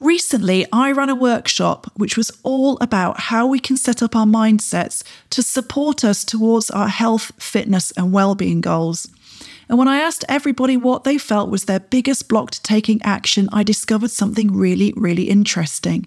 Recently, 0.00 0.64
I 0.72 0.92
ran 0.92 1.08
a 1.08 1.16
workshop 1.16 1.90
which 1.96 2.16
was 2.16 2.30
all 2.44 2.78
about 2.80 3.18
how 3.18 3.48
we 3.48 3.58
can 3.58 3.76
set 3.76 4.00
up 4.00 4.14
our 4.14 4.26
mindsets 4.26 5.02
to 5.30 5.42
support 5.42 6.04
us 6.04 6.22
towards 6.22 6.70
our 6.70 6.86
health, 6.86 7.32
fitness, 7.36 7.90
and 7.96 8.12
well-being 8.12 8.60
goals. 8.60 9.08
And 9.68 9.76
when 9.76 9.88
I 9.88 9.98
asked 9.98 10.24
everybody 10.28 10.76
what 10.76 11.02
they 11.02 11.18
felt 11.18 11.50
was 11.50 11.64
their 11.64 11.80
biggest 11.80 12.28
block 12.28 12.52
to 12.52 12.62
taking 12.62 13.02
action, 13.02 13.48
I 13.52 13.64
discovered 13.64 14.12
something 14.12 14.56
really, 14.56 14.94
really 14.96 15.24
interesting. 15.24 16.06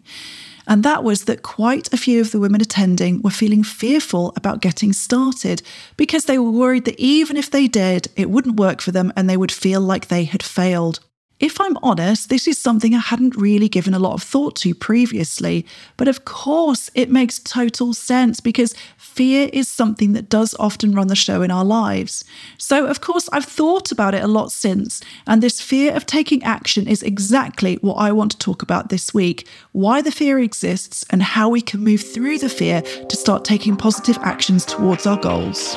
And 0.65 0.83
that 0.83 1.03
was 1.03 1.25
that 1.25 1.43
quite 1.43 1.91
a 1.91 1.97
few 1.97 2.21
of 2.21 2.31
the 2.31 2.39
women 2.39 2.61
attending 2.61 3.21
were 3.21 3.29
feeling 3.29 3.61
fearful 3.61 4.31
about 4.37 4.61
getting 4.61 4.93
started 4.93 5.61
because 5.97 6.25
they 6.25 6.37
were 6.37 6.49
worried 6.49 6.85
that 6.85 6.97
even 6.97 7.35
if 7.35 7.51
they 7.51 7.67
did, 7.67 8.07
it 8.15 8.29
wouldn't 8.29 8.59
work 8.59 8.79
for 8.79 8.91
them 8.91 9.11
and 9.17 9.29
they 9.29 9.35
would 9.35 9.51
feel 9.51 9.81
like 9.81 10.07
they 10.07 10.23
had 10.23 10.41
failed. 10.41 11.01
If 11.41 11.59
I'm 11.59 11.75
honest, 11.81 12.29
this 12.29 12.47
is 12.47 12.59
something 12.59 12.93
I 12.93 12.99
hadn't 12.99 13.35
really 13.35 13.67
given 13.67 13.95
a 13.95 13.99
lot 13.99 14.13
of 14.13 14.21
thought 14.21 14.55
to 14.57 14.75
previously. 14.75 15.65
But 15.97 16.07
of 16.07 16.23
course, 16.23 16.91
it 16.93 17.09
makes 17.09 17.39
total 17.39 17.95
sense 17.95 18.39
because 18.39 18.75
fear 18.95 19.49
is 19.51 19.67
something 19.67 20.13
that 20.13 20.29
does 20.29 20.53
often 20.59 20.93
run 20.93 21.07
the 21.07 21.15
show 21.15 21.41
in 21.41 21.49
our 21.49 21.65
lives. 21.65 22.23
So, 22.59 22.85
of 22.85 23.01
course, 23.01 23.27
I've 23.33 23.45
thought 23.45 23.91
about 23.91 24.13
it 24.13 24.23
a 24.23 24.27
lot 24.27 24.51
since. 24.51 25.01
And 25.25 25.41
this 25.41 25.59
fear 25.59 25.95
of 25.95 26.05
taking 26.05 26.43
action 26.43 26.87
is 26.87 27.01
exactly 27.01 27.79
what 27.81 27.95
I 27.95 28.11
want 28.11 28.33
to 28.33 28.37
talk 28.37 28.61
about 28.61 28.89
this 28.89 29.11
week 29.11 29.47
why 29.71 30.01
the 30.01 30.11
fear 30.11 30.37
exists 30.37 31.03
and 31.09 31.23
how 31.23 31.49
we 31.49 31.61
can 31.61 31.83
move 31.83 32.01
through 32.01 32.37
the 32.37 32.49
fear 32.49 32.81
to 32.83 33.15
start 33.15 33.43
taking 33.43 33.75
positive 33.75 34.17
actions 34.21 34.63
towards 34.63 35.07
our 35.07 35.17
goals. 35.17 35.75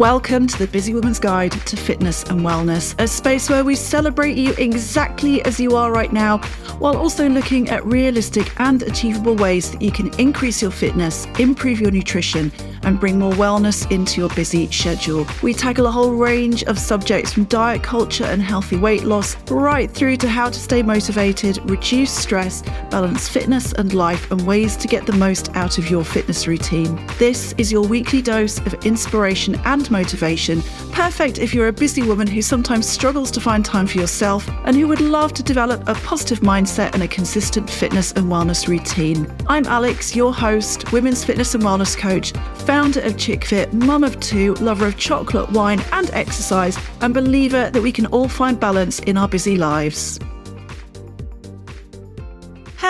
Welcome 0.00 0.46
to 0.46 0.58
the 0.58 0.66
Busy 0.66 0.94
Woman's 0.94 1.18
Guide 1.18 1.52
to 1.52 1.76
Fitness 1.76 2.22
and 2.22 2.40
Wellness, 2.40 2.98
a 2.98 3.06
space 3.06 3.50
where 3.50 3.62
we 3.62 3.76
celebrate 3.76 4.34
you 4.34 4.54
exactly 4.54 5.44
as 5.44 5.60
you 5.60 5.76
are 5.76 5.92
right 5.92 6.10
now, 6.10 6.38
while 6.78 6.96
also 6.96 7.28
looking 7.28 7.68
at 7.68 7.84
realistic 7.84 8.58
and 8.58 8.82
achievable 8.82 9.36
ways 9.36 9.70
that 9.70 9.82
you 9.82 9.92
can 9.92 10.10
increase 10.18 10.62
your 10.62 10.70
fitness, 10.70 11.26
improve 11.38 11.82
your 11.82 11.90
nutrition, 11.90 12.50
and 12.82 12.98
bring 12.98 13.18
more 13.18 13.34
wellness 13.34 13.90
into 13.92 14.22
your 14.22 14.30
busy 14.30 14.70
schedule. 14.70 15.26
We 15.42 15.52
tackle 15.52 15.84
a 15.84 15.90
whole 15.90 16.14
range 16.14 16.64
of 16.64 16.78
subjects 16.78 17.34
from 17.34 17.44
diet 17.44 17.82
culture 17.82 18.24
and 18.24 18.40
healthy 18.40 18.78
weight 18.78 19.04
loss, 19.04 19.36
right 19.50 19.90
through 19.90 20.16
to 20.16 20.28
how 20.30 20.48
to 20.48 20.58
stay 20.58 20.82
motivated, 20.82 21.58
reduce 21.68 22.10
stress, 22.10 22.62
balance 22.90 23.28
fitness 23.28 23.74
and 23.74 23.92
life, 23.92 24.30
and 24.30 24.46
ways 24.46 24.78
to 24.78 24.88
get 24.88 25.04
the 25.04 25.12
most 25.12 25.54
out 25.56 25.76
of 25.76 25.90
your 25.90 26.04
fitness 26.04 26.46
routine. 26.46 27.06
This 27.18 27.54
is 27.58 27.70
your 27.70 27.86
weekly 27.86 28.22
dose 28.22 28.60
of 28.60 28.72
inspiration 28.86 29.60
and 29.66 29.89
motivation, 29.90 30.62
perfect 30.92 31.38
if 31.38 31.54
you're 31.54 31.68
a 31.68 31.72
busy 31.72 32.02
woman 32.02 32.26
who 32.26 32.42
sometimes 32.42 32.88
struggles 32.88 33.30
to 33.32 33.40
find 33.40 33.64
time 33.64 33.86
for 33.86 33.98
yourself 33.98 34.48
and 34.64 34.76
who 34.76 34.86
would 34.86 35.00
love 35.00 35.32
to 35.34 35.42
develop 35.42 35.82
a 35.88 35.94
positive 35.94 36.40
mindset 36.40 36.94
and 36.94 37.02
a 37.02 37.08
consistent 37.08 37.68
fitness 37.68 38.12
and 38.12 38.26
wellness 38.26 38.68
routine. 38.68 39.30
I'm 39.48 39.66
Alix, 39.66 40.14
your 40.14 40.32
host, 40.32 40.92
women's 40.92 41.24
fitness 41.24 41.54
and 41.54 41.64
wellness 41.64 41.96
coach 41.96 42.32
founder 42.60 43.00
of 43.00 43.14
ChickFit, 43.14 43.72
mum 43.72 44.04
of 44.04 44.20
two, 44.20 44.54
lover 44.54 44.86
of 44.86 44.96
chocolate, 44.96 45.50
wine, 45.50 45.80
and 45.92 46.08
exercise, 46.12 46.78
and 47.00 47.12
believer 47.12 47.68
that 47.70 47.82
we 47.82 47.90
can 47.90 48.06
all 48.06 48.28
find 48.28 48.60
balance 48.60 49.00
in 49.00 49.16
our 49.16 49.26
busy 49.26 49.56
lives. 49.56 50.20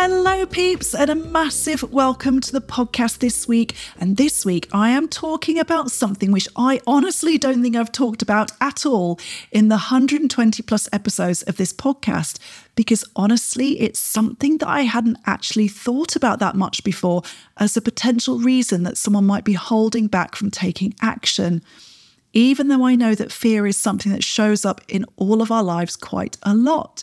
Hello, 0.03 0.47
peeps, 0.47 0.95
and 0.95 1.11
a 1.11 1.15
massive 1.15 1.93
welcome 1.93 2.41
to 2.41 2.53
the 2.53 2.63
podcast 2.63 3.19
this 3.19 3.47
week. 3.47 3.75
And 3.99 4.17
this 4.17 4.47
week, 4.47 4.67
I 4.73 4.89
am 4.89 5.09
talking 5.09 5.59
about 5.59 5.91
something 5.91 6.33
which 6.33 6.49
I 6.57 6.81
honestly 6.87 7.37
don't 7.37 7.61
think 7.61 7.77
I've 7.77 7.93
talked 7.93 8.23
about 8.23 8.51
at 8.63 8.87
all 8.87 9.21
in 9.53 9.69
the 9.69 9.75
120 9.75 10.63
plus 10.63 10.89
episodes 10.91 11.43
of 11.43 11.59
this 11.59 11.75
podcast, 11.75 12.39
because 12.77 13.05
honestly, 13.15 13.79
it's 13.79 14.01
something 14.01 14.57
that 14.57 14.69
I 14.69 14.85
hadn't 14.85 15.19
actually 15.27 15.69
thought 15.69 16.17
about 16.17 16.39
that 16.39 16.57
much 16.57 16.83
before 16.83 17.21
as 17.59 17.77
a 17.77 17.83
potential 17.83 18.39
reason 18.39 18.85
that 18.85 18.97
someone 18.97 19.27
might 19.27 19.45
be 19.45 19.53
holding 19.53 20.07
back 20.07 20.35
from 20.35 20.51
taking 20.51 20.95
action 21.03 21.63
even 22.33 22.69
though 22.69 22.85
I 22.85 22.95
know 22.95 23.15
that 23.15 23.33
fear 23.33 23.67
is 23.67 23.77
something 23.77 24.13
that 24.13 24.25
shows 24.25 24.65
up 24.65 24.81
in 24.89 25.05
all 25.17 25.43
of 25.43 25.51
our 25.51 25.63
lives 25.63 25.97
quite 25.97 26.37
a 26.43 26.55
lot. 26.55 27.03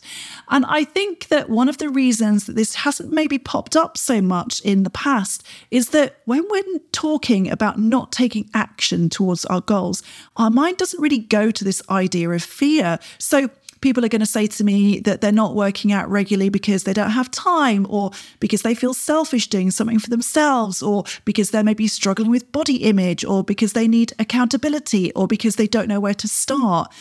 And 0.49 0.65
I 0.67 0.83
think 0.83 1.27
that 1.27 1.49
one 1.49 1.69
of 1.69 1.77
the 1.77 1.89
reasons 1.89 2.45
that 2.45 2.55
this 2.55 2.75
hasn't 2.75 3.11
maybe 3.11 3.37
popped 3.37 3.75
up 3.75 3.97
so 3.97 4.21
much 4.21 4.61
in 4.61 4.83
the 4.83 4.89
past 4.89 5.45
is 5.71 5.89
that 5.89 6.21
when 6.25 6.45
we're 6.49 6.79
talking 6.91 7.49
about 7.49 7.79
not 7.79 8.11
taking 8.11 8.49
action 8.53 9.09
towards 9.09 9.45
our 9.45 9.61
goals, 9.61 10.03
our 10.37 10.49
mind 10.49 10.77
doesn't 10.77 11.01
really 11.01 11.19
go 11.19 11.51
to 11.51 11.63
this 11.63 11.81
idea 11.89 12.29
of 12.29 12.43
fear. 12.43 12.99
So 13.17 13.49
people 13.81 14.03
are 14.03 14.09
going 14.09 14.19
to 14.19 14.25
say 14.25 14.47
to 14.47 14.63
me 14.63 14.99
that 15.01 15.21
they're 15.21 15.31
not 15.31 15.55
working 15.55 15.91
out 15.91 16.09
regularly 16.09 16.49
because 16.49 16.83
they 16.83 16.93
don't 16.93 17.11
have 17.11 17.29
time 17.31 17.85
or 17.89 18.11
because 18.39 18.61
they 18.61 18.73
feel 18.73 18.93
selfish 18.93 19.47
doing 19.47 19.71
something 19.71 19.99
for 19.99 20.09
themselves 20.09 20.81
or 20.81 21.03
because 21.25 21.51
they're 21.51 21.63
maybe 21.63 21.87
struggling 21.87 22.29
with 22.29 22.51
body 22.51 22.77
image 22.77 23.23
or 23.23 23.43
because 23.43 23.73
they 23.73 23.87
need 23.87 24.13
accountability 24.19 25.11
or 25.13 25.27
because 25.27 25.55
they 25.55 25.67
don't 25.67 25.87
know 25.87 25.99
where 25.99 26.13
to 26.13 26.27
start. 26.27 26.91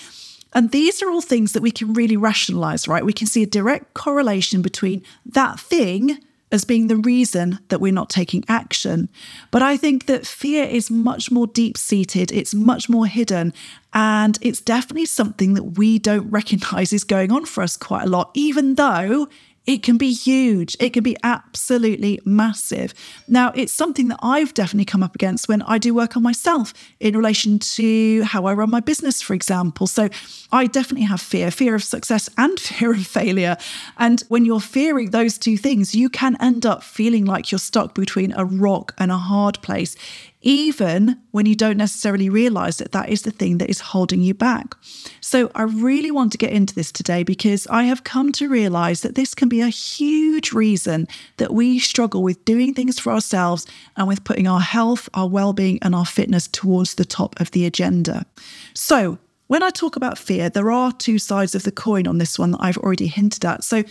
And 0.53 0.71
these 0.71 1.03
are 1.03 1.11
all 1.11 1.21
things 1.21 1.53
that 1.53 1.63
we 1.63 1.71
can 1.71 1.93
really 1.93 2.17
rationalize, 2.17 2.89
right? 2.89 3.05
We 3.05 3.13
can 3.13 3.27
see 3.27 3.43
a 3.43 3.47
direct 3.47 3.95
correlation 3.95 4.63
between 4.63 5.03
that 5.27 5.61
thing 5.61 6.19
as 6.53 6.65
being 6.65 6.87
the 6.87 6.97
reason 6.97 7.59
that 7.69 7.81
we're 7.81 7.93
not 7.93 8.09
taking 8.09 8.45
action. 8.49 9.09
But 9.51 9.63
I 9.63 9.77
think 9.77 10.07
that 10.07 10.27
fear 10.27 10.65
is 10.65 10.91
much 10.91 11.31
more 11.31 11.47
deep 11.47 11.77
seated, 11.77 12.31
it's 12.31 12.55
much 12.55 12.89
more 12.89 13.07
hidden, 13.07 13.53
and 13.93 14.39
it's 14.41 14.61
definitely 14.61 15.07
something 15.07 15.55
that 15.55 15.79
we 15.79 15.99
don't 15.99 16.31
recognize 16.31 16.93
is 16.93 17.05
going 17.05 17.33
on 17.33 17.47
for 17.47 17.63
us 17.63 17.77
quite 17.77 18.05
a 18.05 18.11
lot, 18.11 18.31
even 18.35 18.75
though 18.77 19.29
it 19.67 19.83
can 19.83 19.99
be 19.99 20.13
huge. 20.13 20.77
It 20.79 20.91
can 20.91 21.03
be 21.03 21.17
absolutely 21.23 22.21
massive. 22.25 22.95
Now, 23.27 23.53
it's 23.55 23.73
something 23.73 24.09
that 24.09 24.21
I've 24.23 24.55
definitely 24.55 24.85
come 24.85 25.03
up 25.03 25.15
against 25.15 25.49
when 25.49 25.63
I 25.63 25.79
do 25.79 25.93
work 25.93 26.17
on 26.17 26.23
myself 26.23 26.73
in 27.01 27.17
relation 27.17 27.59
to 27.59 28.23
how 28.23 28.47
I 28.47 28.55
run 28.55 28.71
my 28.71 28.81
business, 28.81 29.21
for 29.21 29.35
example. 29.35 29.87
So 29.87 30.09
I 30.53 30.67
definitely 30.67 31.07
have 31.07 31.21
fear 31.21 31.51
fear 31.51 31.75
of 31.75 31.83
success 31.83 32.31
and 32.39 32.59
fear 32.61 32.93
of 32.93 33.07
failure. 33.07 33.57
And 33.99 34.23
when 34.29 34.45
you're 34.45 34.61
fearing 34.61 35.11
those 35.11 35.37
two 35.37 35.57
things, 35.57 35.95
you 35.95 36.09
can 36.09 36.37
end 36.41 36.65
up 36.65 36.83
feeling 36.85 37.25
like 37.25 37.51
you're 37.51 37.59
stuck 37.59 37.95
between 37.95 38.33
a 38.33 38.45
rock 38.45 38.95
and 38.99 39.11
a 39.11 39.19
hard 39.19 39.61
place 39.63 39.97
even 40.43 41.21
when 41.31 41.47
you 41.47 41.55
don't 41.55 41.77
necessarily 41.77 42.29
realize 42.29 42.77
that 42.77 42.93
that 42.93 43.09
is 43.09 43.23
the 43.23 43.31
thing 43.31 43.59
that 43.59 43.71
is 43.71 43.81
holding 43.81 44.21
you 44.21 44.35
back. 44.35 44.75
So, 45.21 45.51
I 45.55 45.63
really 45.63 46.11
want 46.11 46.33
to 46.33 46.39
get 46.39 46.53
into 46.53 46.75
this 46.75 46.93
today 46.93 47.23
because 47.23 47.67
I 47.69 47.85
have 47.85 48.05
come 48.05 48.33
to 48.33 48.49
realize 48.49 49.01
that 49.01 49.15
this 49.15 49.35
can 49.35 49.49
be 49.49 49.61
a 49.61 49.69
huge 49.69 50.53
reason 50.53 51.09
that 51.39 51.53
we 51.53 51.79
struggle 51.79 52.23
with 52.23 52.45
doing 52.45 52.75
things 52.75 52.99
for 52.99 53.13
ourselves 53.13 53.67
and 53.97 54.07
with 54.07 54.25
putting 54.25 54.47
our 54.47 54.61
health, 54.61 55.09
our 55.15 55.29
well 55.29 55.53
being, 55.53 55.79
and 55.83 55.95
our 55.95 56.07
fitness 56.07 56.47
towards 56.47 56.95
the 56.95 57.05
top 57.05 57.41
of 57.41 57.51
the 57.51 57.67
agenda. 57.67 58.27
So, 58.75 59.19
when 59.49 59.63
I 59.63 59.71
talk 59.71 59.97
about 59.97 60.19
fear, 60.19 60.49
there 60.51 60.71
are 60.71 60.93
two 60.93 61.19
sides 61.19 61.55
of 61.55 61.63
the 61.63 61.73
coin 61.73 62.07
on 62.07 62.19
this 62.19 62.39
one 62.39 62.51
that 62.51 62.61
I've 62.61 62.79
already 62.79 63.07
hinted 63.07 63.45
at. 63.45 63.65
So, 63.65 63.85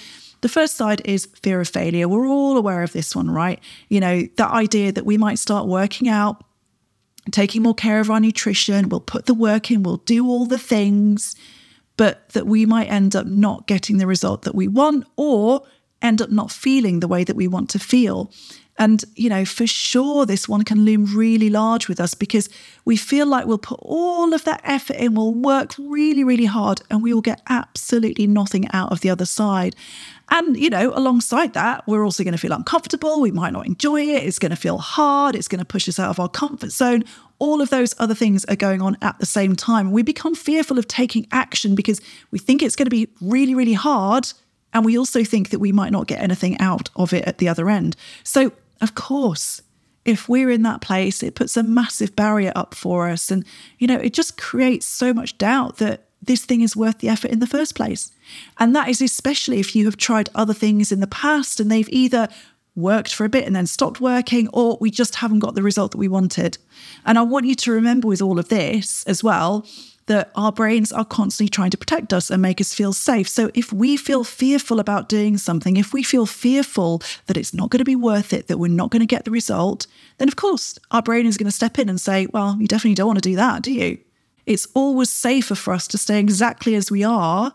the 0.46 0.50
first 0.50 0.78
side 0.78 1.02
is 1.06 1.26
fear 1.42 1.60
of 1.60 1.68
failure. 1.68 2.08
We're 2.08 2.28
all 2.28 2.56
aware 2.56 2.84
of 2.84 2.94
this 2.94 3.16
one, 3.16 3.32
right? 3.32 3.60
You 3.90 4.00
know, 4.00 4.28
that 4.38 4.52
idea 4.52 4.92
that 4.92 5.04
we 5.04 5.18
might 5.18 5.40
start 5.40 5.66
working 5.66 6.08
out, 6.08 6.44
taking 7.32 7.64
more 7.64 7.74
care 7.74 8.00
of 8.00 8.12
our 8.12 8.20
nutrition, 8.20 8.90
we'll 8.90 9.00
put 9.00 9.26
the 9.26 9.34
work 9.34 9.72
in, 9.72 9.82
we'll 9.82 9.98
do 9.98 10.28
all 10.28 10.46
the 10.46 10.60
things, 10.60 11.36
but 11.98 12.30
that 12.34 12.46
we 12.46 12.64
might 12.68 12.92
end 12.92 13.16
up 13.16 13.26
not 13.26 13.66
getting 13.66 13.98
the 13.98 14.06
result 14.06 14.44
that 14.44 14.54
we 14.54 14.68
want 14.68 15.08
or 15.16 15.64
end 16.04 16.22
up 16.22 16.30
not 16.30 16.52
feeling 16.52 17.00
the 17.00 17.08
way 17.08 17.24
that 17.24 17.36
we 17.36 17.48
want 17.48 17.72
to 17.72 17.80
feel. 17.80 18.32
And, 18.78 19.06
you 19.16 19.30
know, 19.30 19.46
for 19.46 19.66
sure, 19.66 20.26
this 20.26 20.50
one 20.50 20.64
can 20.64 20.84
loom 20.84 21.06
really 21.16 21.50
large 21.50 21.88
with 21.88 22.00
us 22.00 22.14
because 22.14 22.50
we 22.84 22.98
feel 22.98 23.26
like 23.26 23.46
we'll 23.46 23.58
put 23.58 23.80
all 23.82 24.34
of 24.34 24.44
that 24.44 24.60
effort 24.66 24.98
in, 24.98 25.16
we'll 25.16 25.34
work 25.34 25.76
really, 25.80 26.26
really 26.26 26.46
hard, 26.46 26.82
and 26.90 27.02
we 27.02 27.14
will 27.14 27.22
get 27.22 27.42
absolutely 27.48 28.28
nothing 28.28 28.70
out 28.74 28.92
of 28.92 29.00
the 29.00 29.10
other 29.10 29.26
side. 29.26 29.78
And, 30.30 30.58
you 30.58 30.70
know, 30.70 30.92
alongside 30.94 31.54
that, 31.54 31.88
we're 31.88 32.04
also 32.04 32.24
going 32.24 32.34
to 32.34 32.38
feel 32.38 32.52
uncomfortable. 32.52 33.22
We 33.22 33.32
might 33.32 33.54
not 33.54 33.66
enjoy 33.66 34.02
it. 34.02 34.24
It's 34.24 34.40
going 34.40 34.50
to 34.50 34.58
feel 34.58 34.80
hard. 34.80 35.36
It's 35.36 35.48
going 35.48 35.60
to 35.60 35.66
push 35.66 35.88
us 35.88 35.98
out 35.98 36.10
of 36.10 36.20
our 36.20 36.30
comfort 36.30 36.72
zone. 36.72 37.06
All 37.40 37.62
of 37.62 37.70
those 37.70 37.94
other 37.98 38.16
things 38.16 38.44
are 38.46 38.56
going 38.58 38.82
on 38.82 38.98
at 39.02 39.20
the 39.20 39.26
same 39.26 39.56
time. 39.56 39.92
We 39.92 40.04
become 40.04 40.36
fearful 40.36 40.78
of 40.78 40.88
taking 40.88 41.28
action 41.32 41.76
because 41.76 42.02
we 42.32 42.40
think 42.40 42.62
it's 42.62 42.76
going 42.76 42.88
to 42.88 42.90
be 42.90 43.08
really, 43.22 43.56
really 43.56 43.74
hard. 43.74 44.34
And 44.74 44.84
we 44.84 44.98
also 44.98 45.24
think 45.24 45.52
that 45.52 45.60
we 45.60 45.72
might 45.72 45.94
not 45.94 46.08
get 46.08 46.22
anything 46.22 46.60
out 46.60 46.90
of 46.98 47.14
it 47.14 47.24
at 47.26 47.38
the 47.38 47.48
other 47.48 47.70
end. 47.70 47.96
So, 48.24 48.52
of 48.82 48.96
course, 48.96 49.62
if 50.06 50.30
we're 50.30 50.52
in 50.52 50.62
that 50.62 50.82
place, 50.82 51.24
it 51.24 51.36
puts 51.36 51.58
a 51.58 51.64
massive 51.64 52.16
barrier 52.16 52.52
up 52.56 52.76
for 52.76 53.10
us. 53.10 53.32
And, 53.32 53.46
you 53.80 53.88
know, 53.88 53.98
it 53.98 54.14
just 54.14 54.38
creates 54.38 54.88
so 54.88 55.14
much 55.14 55.38
doubt 55.38 55.78
that 55.78 56.06
this 56.22 56.46
thing 56.46 56.62
is 56.62 56.76
worth 56.76 57.00
the 57.00 57.10
effort 57.10 57.32
in 57.32 57.40
the 57.40 57.48
first 57.48 57.76
place. 57.76 58.12
And 58.60 58.76
that 58.76 58.88
is 58.88 59.02
especially 59.02 59.60
if 59.60 59.76
you 59.76 59.86
have 59.86 59.98
tried 59.98 60.30
other 60.36 60.54
things 60.54 60.92
in 60.92 61.00
the 61.00 61.08
past 61.08 61.60
and 61.60 61.72
they've 61.72 61.90
either 61.90 62.28
worked 62.76 63.14
for 63.14 63.26
a 63.26 63.30
bit 63.30 63.46
and 63.46 63.56
then 63.56 63.66
stopped 63.66 64.02
working, 64.02 64.50
or 64.52 64.78
we 64.82 64.92
just 64.92 65.16
haven't 65.16 65.40
got 65.40 65.56
the 65.56 65.64
result 65.64 65.92
that 65.92 65.98
we 65.98 66.08
wanted. 66.08 66.58
And 67.06 67.18
I 67.18 67.22
want 67.22 67.46
you 67.46 67.56
to 67.56 67.72
remember 67.72 68.08
with 68.08 68.22
all 68.22 68.38
of 68.38 68.50
this 68.50 69.04
as 69.06 69.24
well 69.24 69.66
that 70.08 70.32
our 70.36 70.52
brains 70.52 70.92
are 70.92 71.06
constantly 71.06 71.50
trying 71.50 71.72
to 71.72 71.78
protect 71.78 72.14
us 72.14 72.30
and 72.30 72.42
make 72.42 72.62
us 72.62 72.74
feel 72.74 72.94
safe. 72.94 73.28
So 73.28 73.50
if 73.54 73.74
we 73.74 73.98
feel 73.98 74.24
fearful 74.24 74.80
about 74.80 75.10
doing 75.10 75.38
something, 75.38 75.78
if 75.78 75.94
we 75.94 76.04
feel 76.04 76.26
fearful 76.26 77.02
that 77.26 77.38
it's 77.38 77.54
not 77.54 77.72
going 77.72 77.80
to 77.80 77.86
be 77.86 77.96
worth 77.96 78.32
it, 78.32 78.48
that 78.48 78.60
we're 78.60 78.68
not 78.68 78.92
going 78.92 79.00
to 79.00 79.08
get 79.08 79.26
the 79.26 79.32
result, 79.32 79.88
then 80.18 80.28
of 80.28 80.36
course 80.36 80.78
our 80.92 81.02
brain 81.02 81.26
is 81.26 81.38
going 81.38 81.50
to 81.50 81.56
step 81.56 81.80
in 81.80 81.90
and 81.90 82.00
say, 82.00 82.28
well, 82.34 82.56
you 82.60 82.68
definitely 82.68 82.96
don't 82.96 83.08
want 83.08 83.22
to 83.22 83.30
do 83.30 83.36
that, 83.36 83.64
do 83.64 83.74
you? 83.74 83.98
It's 84.46 84.68
always 84.76 85.10
safer 85.10 85.56
for 85.56 85.74
us 85.74 85.88
to 85.88 85.98
stay 85.98 86.20
exactly 86.20 86.76
as 86.76 86.92
we 86.92 87.04
are 87.04 87.54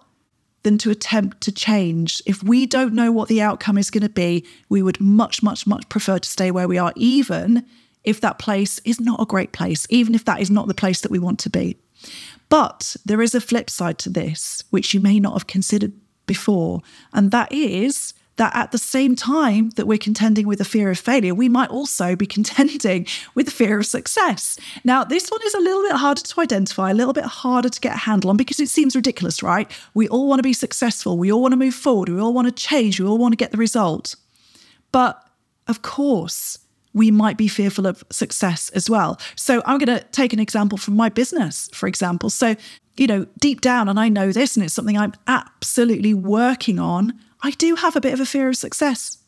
than 0.63 0.77
to 0.79 0.91
attempt 0.91 1.41
to 1.43 1.53
change. 1.53 2.21
If 2.27 2.43
we 2.43 2.67
don't 2.67 2.95
know 2.95 3.13
what 3.13 3.29
the 3.29 3.41
outcome 3.41 3.79
is 3.79 3.91
going 3.91 4.03
to 4.03 4.09
be, 4.09 4.45
we 4.69 4.83
would 4.83 5.01
much, 5.01 5.43
much, 5.43 5.67
much 5.67 5.89
prefer 5.89 6.19
to 6.19 6.29
stay 6.29 6.51
where 6.51 6.69
we 6.69 6.79
are, 6.79 6.93
even 6.97 7.65
if 8.03 8.21
that 8.21 8.39
place 8.39 8.81
is 8.81 9.01
not 9.01 9.21
a 9.21 9.27
great 9.27 9.53
place, 9.53 9.87
even 9.89 10.15
if 10.15 10.25
that 10.25 10.41
is 10.41 10.51
not 10.51 10.67
the 10.67 10.75
place 10.75 11.01
that 11.03 11.11
we 11.11 11.19
want 11.19 11.39
to 11.41 11.51
be. 11.51 11.77
But 12.49 12.97
there 13.05 13.23
is 13.23 13.35
a 13.35 13.41
flip 13.41 13.71
side 13.71 13.99
to 13.99 14.11
this, 14.11 14.65
which 14.71 14.93
you 14.93 15.01
may 15.01 15.21
not 15.21 15.35
have 15.35 15.47
considered 15.47 15.93
before, 16.27 16.81
and 17.13 17.31
that 17.31 17.53
is 17.53 18.15
that 18.41 18.57
at 18.57 18.73
the 18.73 18.79
same 18.79 19.15
time 19.15 19.69
that 19.77 19.87
we're 19.87 19.99
contending 19.99 20.47
with 20.47 20.59
the 20.59 20.65
fear 20.65 20.91
of 20.91 20.99
failure, 20.99 21.35
we 21.35 21.47
might 21.49 21.69
also 21.69 22.17
be 22.17 22.27
contending 22.37 23.07
with 23.35 23.45
the 23.45 23.53
fear 23.53 23.79
of 23.79 23.85
success. 23.85 24.59
Now, 24.83 25.05
this 25.05 25.29
one 25.29 25.41
is 25.45 25.53
a 25.53 25.61
little 25.61 25.83
bit 25.83 25.97
harder 25.97 26.23
to 26.23 26.41
identify, 26.41 26.91
a 26.91 26.95
little 26.95 27.13
bit 27.13 27.27
harder 27.27 27.69
to 27.69 27.81
get 27.81 27.97
a 27.97 27.99
handle 27.99 28.31
on 28.31 28.39
because 28.39 28.59
it 28.59 28.71
seems 28.71 28.97
ridiculous, 28.97 29.43
right? 29.43 29.71
We 29.93 30.09
all 30.09 30.27
want 30.27 30.39
to 30.39 30.43
be 30.43 30.55
successful, 30.55 31.19
we 31.19 31.31
all 31.31 31.43
want 31.43 31.53
to 31.53 31.59
move 31.59 31.75
forward, 31.75 32.09
we 32.09 32.19
all 32.19 32.33
want 32.33 32.49
to 32.49 32.53
change, 32.53 32.99
we 32.99 33.07
all 33.07 33.19
want 33.19 33.33
to 33.33 33.37
get 33.37 33.51
the 33.51 33.59
result. 33.59 34.17
But 34.91 35.23
of 35.69 35.83
course, 35.83 36.59
we 36.93 37.11
might 37.11 37.37
be 37.37 37.49
fearful 37.49 37.87
of 37.87 38.03
success 38.11 38.69
as 38.71 38.91
well. 38.91 39.21
So 39.37 39.63
I'm 39.65 39.79
going 39.79 39.99
to 39.99 40.05
take 40.07 40.33
an 40.33 40.41
example 40.41 40.77
from 40.77 40.97
my 40.97 41.09
business, 41.09 41.69
for 41.73 41.87
example. 41.87 42.31
So, 42.31 42.57
you 42.97 43.07
know, 43.07 43.27
deep 43.39 43.61
down, 43.61 43.89
and 43.89 43.99
I 43.99 44.09
know 44.09 44.33
this, 44.33 44.57
and 44.57 44.65
it's 44.65 44.75
something 44.75 44.99
I'm 44.99 45.15
absolutely 45.27 46.15
working 46.15 46.79
on, 46.79 47.19
I 47.43 47.53
do 47.53 47.77
have 47.77 47.97
a 47.97 48.01
bit 48.01 48.13
of 48.13 48.21
a 48.21 48.27
fear 48.27 48.49
of 48.49 48.57
success 48.57 49.19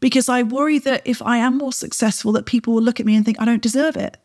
because 0.00 0.28
I 0.28 0.42
worry 0.42 0.78
that 0.80 1.02
if 1.04 1.22
I 1.22 1.36
am 1.38 1.58
more 1.58 1.72
successful, 1.72 2.32
that 2.32 2.46
people 2.46 2.74
will 2.74 2.82
look 2.82 2.98
at 2.98 3.06
me 3.06 3.14
and 3.14 3.24
think 3.24 3.40
I 3.40 3.44
don't 3.44 3.62
deserve 3.62 3.96
it, 3.96 4.16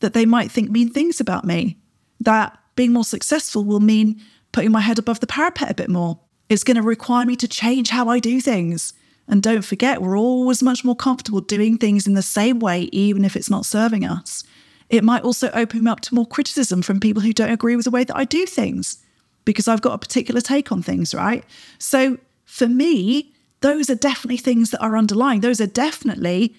that 0.00 0.12
they 0.12 0.26
might 0.26 0.50
think 0.50 0.70
mean 0.70 0.90
things 0.90 1.20
about 1.20 1.44
me, 1.44 1.78
that 2.20 2.58
being 2.76 2.92
more 2.92 3.04
successful 3.04 3.64
will 3.64 3.80
mean 3.80 4.22
putting 4.52 4.70
my 4.70 4.80
head 4.80 4.98
above 4.98 5.20
the 5.20 5.26
parapet 5.26 5.70
a 5.70 5.74
bit 5.74 5.88
more. 5.88 6.20
It's 6.48 6.64
going 6.64 6.76
to 6.76 6.82
require 6.82 7.26
me 7.26 7.36
to 7.36 7.48
change 7.48 7.90
how 7.90 8.08
I 8.08 8.20
do 8.20 8.40
things. 8.40 8.92
And 9.28 9.42
don't 9.42 9.62
forget, 9.62 10.00
we're 10.00 10.18
always 10.18 10.62
much 10.62 10.84
more 10.84 10.96
comfortable 10.96 11.40
doing 11.40 11.78
things 11.78 12.06
in 12.06 12.14
the 12.14 12.22
same 12.22 12.60
way, 12.60 12.82
even 12.92 13.24
if 13.24 13.36
it's 13.36 13.50
not 13.50 13.66
serving 13.66 14.04
us. 14.04 14.44
It 14.88 15.02
might 15.02 15.24
also 15.24 15.50
open 15.50 15.88
up 15.88 16.00
to 16.02 16.14
more 16.14 16.26
criticism 16.26 16.82
from 16.82 17.00
people 17.00 17.22
who 17.22 17.32
don't 17.32 17.50
agree 17.50 17.74
with 17.74 17.86
the 17.86 17.90
way 17.90 18.04
that 18.04 18.16
I 18.16 18.24
do 18.24 18.46
things 18.46 18.98
because 19.44 19.66
I've 19.66 19.82
got 19.82 19.94
a 19.94 19.98
particular 19.98 20.40
take 20.40 20.70
on 20.70 20.82
things, 20.82 21.14
right? 21.14 21.44
So 21.78 22.18
for 22.44 22.68
me, 22.68 23.32
those 23.62 23.90
are 23.90 23.96
definitely 23.96 24.36
things 24.36 24.70
that 24.70 24.80
are 24.80 24.96
underlying. 24.96 25.40
Those 25.40 25.60
are 25.60 25.66
definitely 25.66 26.54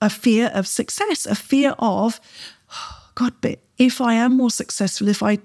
a 0.00 0.08
fear 0.08 0.50
of 0.54 0.66
success, 0.66 1.26
a 1.26 1.34
fear 1.34 1.74
of, 1.78 2.20
oh, 2.70 2.98
God, 3.14 3.34
but 3.42 3.58
if 3.76 4.00
I 4.00 4.14
am 4.14 4.36
more 4.36 4.50
successful, 4.50 5.08
if 5.08 5.22
I 5.22 5.38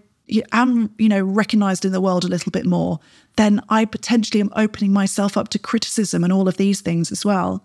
am, 0.52 0.94
you 0.98 1.10
know, 1.10 1.22
recognized 1.22 1.86
in 1.86 1.92
the 1.92 2.02
world 2.02 2.26
a 2.26 2.28
little 2.28 2.52
bit 2.52 2.66
more, 2.66 3.00
then 3.36 3.62
I 3.70 3.86
potentially 3.86 4.42
am 4.42 4.52
opening 4.56 4.92
myself 4.92 5.38
up 5.38 5.50
to 5.50 5.60
criticism 5.60 6.24
and 6.24 6.34
all 6.34 6.48
of 6.48 6.58
these 6.58 6.82
things 6.82 7.12
as 7.12 7.24
well. 7.24 7.64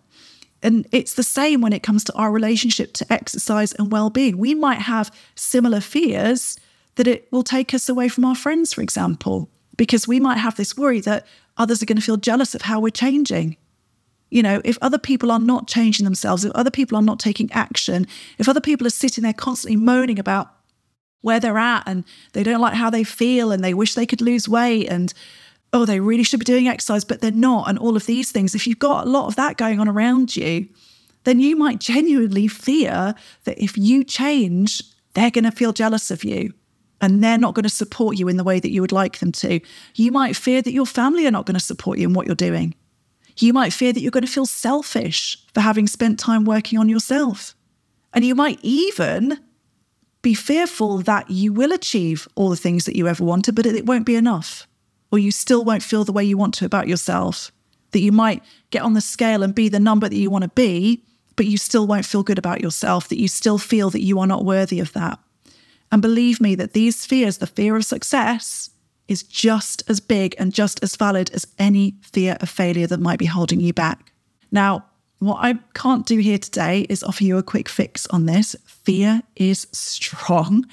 And 0.62 0.87
it's 0.93 1.14
the 1.14 1.25
same 1.25 1.61
when 1.61 1.73
it 1.73 1.82
comes 1.82 2.05
to 2.05 2.14
our 2.14 2.31
relationship 2.31 2.93
to 2.94 3.12
exercise 3.12 3.73
and 3.73 3.91
well 3.91 4.11
being. 4.11 4.38
We 4.38 4.55
might 4.55 4.81
have 4.81 5.11
similar 5.35 5.81
fears 5.81 6.56
that 6.94 7.09
it 7.09 7.26
will 7.32 7.43
take 7.43 7.75
us 7.75 7.88
away 7.88 8.09
from 8.09 8.25
our 8.25 8.37
friends, 8.37 8.73
for 8.73 8.82
example, 8.82 9.50
because 9.76 10.06
we 10.06 10.20
might 10.20 10.38
have 10.38 10.56
this 10.56 10.76
worry 10.76 11.00
that 11.00 11.26
others 11.56 11.82
are 11.82 11.87
going 11.87 11.97
to 11.97 12.03
feel 12.03 12.17
jealous 12.17 12.55
of 12.55 12.62
how 12.62 12.81
we're 12.81 12.91
changing. 12.91 13.56
You 14.31 14.43
know, 14.43 14.62
if 14.65 14.79
other 14.81 14.99
people 14.99 15.31
are 15.31 15.41
not 15.41 15.67
changing 15.67 16.05
themselves, 16.05 16.44
if 16.44 16.53
other 16.53 16.70
people 16.70 16.97
are 16.97 17.03
not 17.03 17.19
taking 17.19 17.50
action, 17.53 18.06
if 18.38 18.49
other 18.49 18.61
people 18.61 18.87
are 18.87 18.91
sitting 18.91 19.25
there 19.25 19.32
constantly 19.32 19.76
moaning 19.76 20.19
about 20.19 20.55
where 21.23 21.41
they're 21.41 21.59
at 21.59 21.83
and 21.87 22.05
they 22.33 22.43
don't 22.43 22.61
like 22.61 22.75
how 22.75 22.91
they 22.91 23.05
feel 23.05 23.51
and 23.51 23.65
they 23.65 23.75
wish 23.75 23.95
they 23.95 24.07
could 24.07 24.21
lose 24.21 24.49
weight 24.49 24.89
and, 24.89 25.15
oh, 25.73 25.85
they 25.85 26.01
really 26.01 26.23
should 26.23 26.41
be 26.41 26.45
doing 26.45 26.69
exercise, 26.69 27.05
but 27.05 27.21
they're 27.21 27.31
not, 27.31 27.69
and 27.69 27.79
all 27.79 27.97
of 27.97 28.07
these 28.07 28.31
things, 28.31 28.55
if 28.55 28.67
you've 28.67 28.79
got 28.79 29.07
a 29.07 29.11
lot 29.11 29.27
of 29.27 29.37
that 29.37 29.57
going 29.57 29.81
on 29.81 29.89
around 29.89 30.37
you, 30.37 30.69
then 31.25 31.41
you 31.41 31.57
might 31.57 31.79
genuinely 31.79 32.49
fear 32.49 33.15
that 33.45 33.63
if 33.63 33.79
you 33.79 34.05
change, 34.05 34.83
they're 35.15 35.31
going 35.31 35.45
to 35.45 35.51
feel 35.51 35.73
jealous 35.73 36.11
of 36.11 36.25
you 36.25 36.53
and 37.01 37.23
they're 37.23 37.39
not 37.39 37.55
going 37.55 37.65
to 37.65 37.69
support 37.69 38.17
you 38.17 38.29
in 38.29 38.37
the 38.37 38.45
way 38.45 38.61
that 38.61 38.71
you 38.71 38.81
would 38.81 38.93
like 38.93 39.19
them 39.19 39.33
to. 39.33 39.61
You 39.95 40.13
might 40.13 40.37
fear 40.37 40.63
that 40.63 40.73
your 40.73 40.87
family 40.87 41.27
are 41.27 41.33
not 41.33 41.47
going 41.47 41.59
to 41.59 41.65
support 41.65 41.99
you 41.99 42.09
in 42.09 42.15
what 42.15 42.27
you're 42.27 42.37
doing. 42.37 42.75
You 43.39 43.53
might 43.53 43.73
fear 43.73 43.93
that 43.93 44.01
you're 44.01 44.11
going 44.11 44.27
to 44.27 44.31
feel 44.31 44.47
selfish 44.47 45.39
for 45.55 45.61
having 45.61 45.87
spent 45.87 46.19
time 46.19 46.45
working 46.45 46.79
on 46.79 46.89
yourself. 46.89 47.55
And 48.13 48.25
you 48.25 48.35
might 48.35 48.59
even 48.63 49.39
be 50.23 50.35
fearful 50.35 50.99
that 50.99 51.31
you 51.31 51.53
will 51.53 51.73
achieve 51.73 52.29
all 52.37 52.49
the 52.49 52.57
things 52.57 52.85
that 52.85 52.97
you 52.97 53.09
ever 53.09 53.25
wanted, 53.25 53.55
but 53.55 53.67
it 53.67 53.87
won't 53.87 54.07
be 54.07 54.15
enough, 54.15 54.67
or 55.11 55.19
you 55.19 55.33
still 55.33 55.65
won't 55.65 55.83
feel 55.83 56.05
the 56.05 56.13
way 56.13 56.25
you 56.25 56.39
want 56.39 56.55
to 56.55 56.65
about 56.65 56.89
yourself. 56.89 57.51
That 57.91 58.01
you 58.01 58.13
might 58.13 58.43
get 58.71 58.83
on 58.83 58.95
the 58.95 59.01
scale 59.01 59.43
and 59.43 59.55
be 59.55 59.69
the 59.69 59.81
number 59.81 60.09
that 60.09 60.17
you 60.17 60.31
want 60.31 60.43
to 60.43 60.51
be, 60.51 61.05
but 61.37 61.47
you 61.47 61.59
still 61.59 61.87
won't 61.87 62.07
feel 62.07 62.23
good 62.23 62.39
about 62.39 62.61
yourself, 62.61 63.09
that 63.09 63.19
you 63.19 63.29
still 63.29 63.59
feel 63.59 63.91
that 63.91 64.03
you 64.03 64.19
are 64.21 64.27
not 64.27 64.45
worthy 64.45 64.81
of 64.81 64.93
that. 64.93 65.19
And 65.91 66.01
believe 66.01 66.41
me 66.41 66.55
that 66.55 66.73
these 66.73 67.05
fears, 67.05 67.39
the 67.39 67.47
fear 67.47 67.77
of 67.77 67.85
success, 67.85 68.71
is 69.09 69.23
just 69.23 69.83
as 69.91 70.01
big 70.01 70.35
and 70.39 70.55
just 70.55 70.83
as 70.83 70.97
valid 70.97 71.31
as 71.33 71.47
any 71.59 71.97
fear 72.01 72.37
of 72.41 72.49
failure 72.49 72.87
that 72.87 73.01
might 73.01 73.19
be 73.19 73.27
holding 73.27 73.61
you 73.61 73.73
back. 73.73 74.13
Now, 74.51 74.87
what 75.27 75.39
I 75.41 75.59
can't 75.75 76.07
do 76.07 76.19
here 76.19 76.39
today 76.39 76.87
is 76.89 77.03
offer 77.03 77.25
you 77.25 77.39
a 77.39 77.43
quick 77.43 77.69
fix 77.69 78.07
on 78.09 78.27
this. 78.27 78.57
Fear 78.67 79.23
is 79.37 79.67
strong 79.73 80.67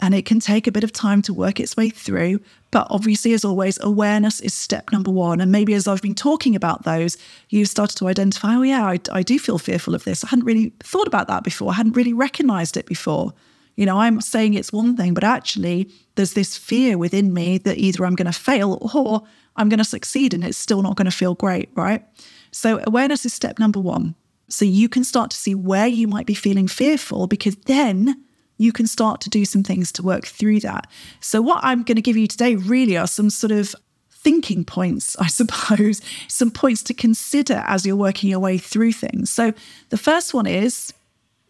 and 0.00 0.14
it 0.14 0.26
can 0.26 0.40
take 0.40 0.66
a 0.66 0.72
bit 0.72 0.84
of 0.84 0.92
time 0.92 1.22
to 1.22 1.32
work 1.32 1.60
its 1.60 1.76
way 1.76 1.90
through. 1.90 2.40
But 2.70 2.88
obviously, 2.90 3.32
as 3.34 3.44
always, 3.44 3.78
awareness 3.80 4.40
is 4.40 4.52
step 4.52 4.90
number 4.90 5.10
one. 5.10 5.40
And 5.40 5.52
maybe 5.52 5.74
as 5.74 5.86
I've 5.86 6.02
been 6.02 6.14
talking 6.14 6.56
about 6.56 6.82
those, 6.82 7.16
you've 7.48 7.68
started 7.68 7.96
to 7.98 8.08
identify, 8.08 8.56
oh, 8.56 8.62
yeah, 8.62 8.84
I, 8.84 8.98
I 9.12 9.22
do 9.22 9.38
feel 9.38 9.58
fearful 9.58 9.94
of 9.94 10.04
this. 10.04 10.24
I 10.24 10.28
hadn't 10.28 10.44
really 10.44 10.72
thought 10.80 11.06
about 11.06 11.28
that 11.28 11.44
before, 11.44 11.70
I 11.70 11.74
hadn't 11.74 11.96
really 11.96 12.12
recognized 12.12 12.76
it 12.76 12.86
before. 12.86 13.32
You 13.76 13.86
know, 13.86 13.98
I'm 13.98 14.20
saying 14.20 14.54
it's 14.54 14.72
one 14.72 14.96
thing, 14.96 15.14
but 15.14 15.24
actually, 15.24 15.88
there's 16.16 16.34
this 16.34 16.56
fear 16.56 16.98
within 16.98 17.32
me 17.32 17.58
that 17.58 17.78
either 17.78 18.04
I'm 18.04 18.14
going 18.14 18.30
to 18.30 18.38
fail 18.38 18.90
or 18.94 19.22
I'm 19.56 19.68
going 19.68 19.78
to 19.78 19.84
succeed 19.84 20.34
and 20.34 20.44
it's 20.44 20.58
still 20.58 20.82
not 20.82 20.96
going 20.96 21.06
to 21.06 21.16
feel 21.16 21.34
great, 21.34 21.70
right? 21.74 22.04
So, 22.54 22.80
awareness 22.86 23.26
is 23.26 23.34
step 23.34 23.58
number 23.58 23.80
one. 23.80 24.14
So, 24.48 24.64
you 24.64 24.88
can 24.88 25.02
start 25.02 25.30
to 25.32 25.36
see 25.36 25.54
where 25.54 25.88
you 25.88 26.06
might 26.06 26.26
be 26.26 26.34
feeling 26.34 26.68
fearful 26.68 27.26
because 27.26 27.56
then 27.56 28.24
you 28.56 28.72
can 28.72 28.86
start 28.86 29.20
to 29.22 29.30
do 29.30 29.44
some 29.44 29.64
things 29.64 29.90
to 29.92 30.02
work 30.02 30.26
through 30.26 30.60
that. 30.60 30.86
So, 31.20 31.42
what 31.42 31.60
I'm 31.64 31.82
going 31.82 31.96
to 31.96 32.02
give 32.02 32.16
you 32.16 32.28
today 32.28 32.54
really 32.54 32.96
are 32.96 33.08
some 33.08 33.28
sort 33.28 33.50
of 33.50 33.74
thinking 34.10 34.64
points, 34.64 35.16
I 35.20 35.26
suppose, 35.26 36.00
some 36.28 36.52
points 36.52 36.82
to 36.84 36.94
consider 36.94 37.64
as 37.66 37.84
you're 37.84 37.96
working 37.96 38.30
your 38.30 38.38
way 38.38 38.58
through 38.58 38.92
things. 38.92 39.30
So, 39.30 39.52
the 39.88 39.98
first 39.98 40.32
one 40.32 40.46
is 40.46 40.94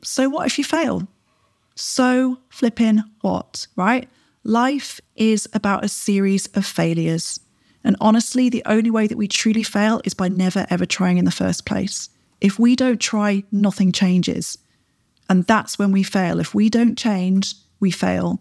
so 0.03 0.29
what 0.29 0.47
if 0.47 0.59
you 0.59 0.65
fail? 0.65 1.07
So 1.75 2.39
flipping 2.49 3.03
what, 3.21 3.67
right? 3.77 4.09
Life 4.43 5.01
is 5.17 5.49
about 5.53 5.85
a 5.85 5.89
series 5.89 6.47
of 6.49 6.65
failures. 6.65 7.41
And 7.85 7.97
honestly, 8.01 8.49
the 8.49 8.63
only 8.65 8.91
way 8.91 9.07
that 9.07 9.19
we 9.19 9.29
truly 9.29 9.63
fail 9.63 10.01
is 10.05 10.15
by 10.15 10.29
never 10.29 10.67
ever 10.71 10.87
trying 10.87 11.19
in 11.19 11.27
the 11.27 11.31
first 11.31 11.67
place. 11.67 12.09
If 12.41 12.59
we 12.59 12.75
don't 12.75 13.01
try, 13.01 13.45
nothing 13.53 13.93
changes. 13.93 14.59
And 15.29 15.45
that's 15.45 15.79
when 15.79 15.93
we 15.93 16.03
fail. 16.03 16.41
If 16.41 16.55
we 16.55 16.69
don't 16.69 16.97
change, 16.97 17.55
we 17.81 17.91
fail. 17.91 18.41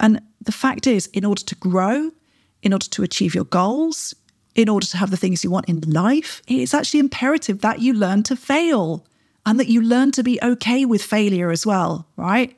And 0.00 0.20
the 0.40 0.52
fact 0.52 0.86
is, 0.86 1.06
in 1.08 1.24
order 1.24 1.42
to 1.42 1.54
grow, 1.56 2.10
in 2.62 2.72
order 2.72 2.86
to 2.86 3.02
achieve 3.02 3.34
your 3.34 3.44
goals, 3.44 4.14
in 4.54 4.68
order 4.68 4.86
to 4.86 4.96
have 4.96 5.10
the 5.10 5.16
things 5.16 5.42
you 5.42 5.50
want 5.50 5.68
in 5.68 5.80
life, 5.80 6.42
it's 6.46 6.74
actually 6.74 7.00
imperative 7.00 7.60
that 7.60 7.80
you 7.80 7.92
learn 7.92 8.22
to 8.24 8.36
fail 8.36 9.06
and 9.46 9.58
that 9.58 9.68
you 9.68 9.80
learn 9.82 10.12
to 10.12 10.22
be 10.22 10.38
okay 10.42 10.84
with 10.84 11.02
failure 11.02 11.50
as 11.50 11.66
well, 11.66 12.06
right? 12.16 12.56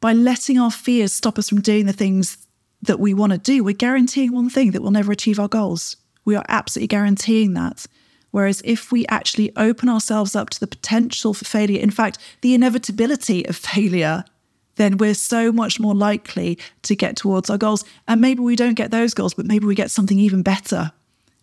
By 0.00 0.12
letting 0.12 0.58
our 0.58 0.70
fears 0.70 1.12
stop 1.12 1.38
us 1.38 1.48
from 1.48 1.60
doing 1.60 1.86
the 1.86 1.92
things 1.92 2.46
that 2.82 3.00
we 3.00 3.14
want 3.14 3.32
to 3.32 3.38
do, 3.38 3.64
we're 3.64 3.74
guaranteeing 3.74 4.32
one 4.32 4.50
thing 4.50 4.72
that 4.72 4.82
we'll 4.82 4.90
never 4.90 5.12
achieve 5.12 5.38
our 5.38 5.48
goals. 5.48 5.96
We 6.24 6.36
are 6.36 6.44
absolutely 6.48 6.88
guaranteeing 6.88 7.54
that. 7.54 7.86
Whereas 8.30 8.62
if 8.64 8.90
we 8.90 9.06
actually 9.06 9.52
open 9.56 9.88
ourselves 9.88 10.34
up 10.34 10.50
to 10.50 10.60
the 10.60 10.66
potential 10.66 11.34
for 11.34 11.44
failure, 11.44 11.80
in 11.80 11.90
fact, 11.90 12.18
the 12.40 12.54
inevitability 12.54 13.46
of 13.46 13.56
failure, 13.72 14.24
then 14.76 14.96
we're 14.96 15.14
so 15.14 15.52
much 15.52 15.78
more 15.78 15.94
likely 15.94 16.58
to 16.82 16.96
get 16.96 17.16
towards 17.16 17.50
our 17.50 17.58
goals. 17.58 17.84
And 18.08 18.20
maybe 18.20 18.40
we 18.40 18.56
don't 18.56 18.74
get 18.74 18.90
those 18.90 19.14
goals, 19.14 19.34
but 19.34 19.46
maybe 19.46 19.66
we 19.66 19.74
get 19.74 19.90
something 19.90 20.18
even 20.18 20.42
better. 20.42 20.92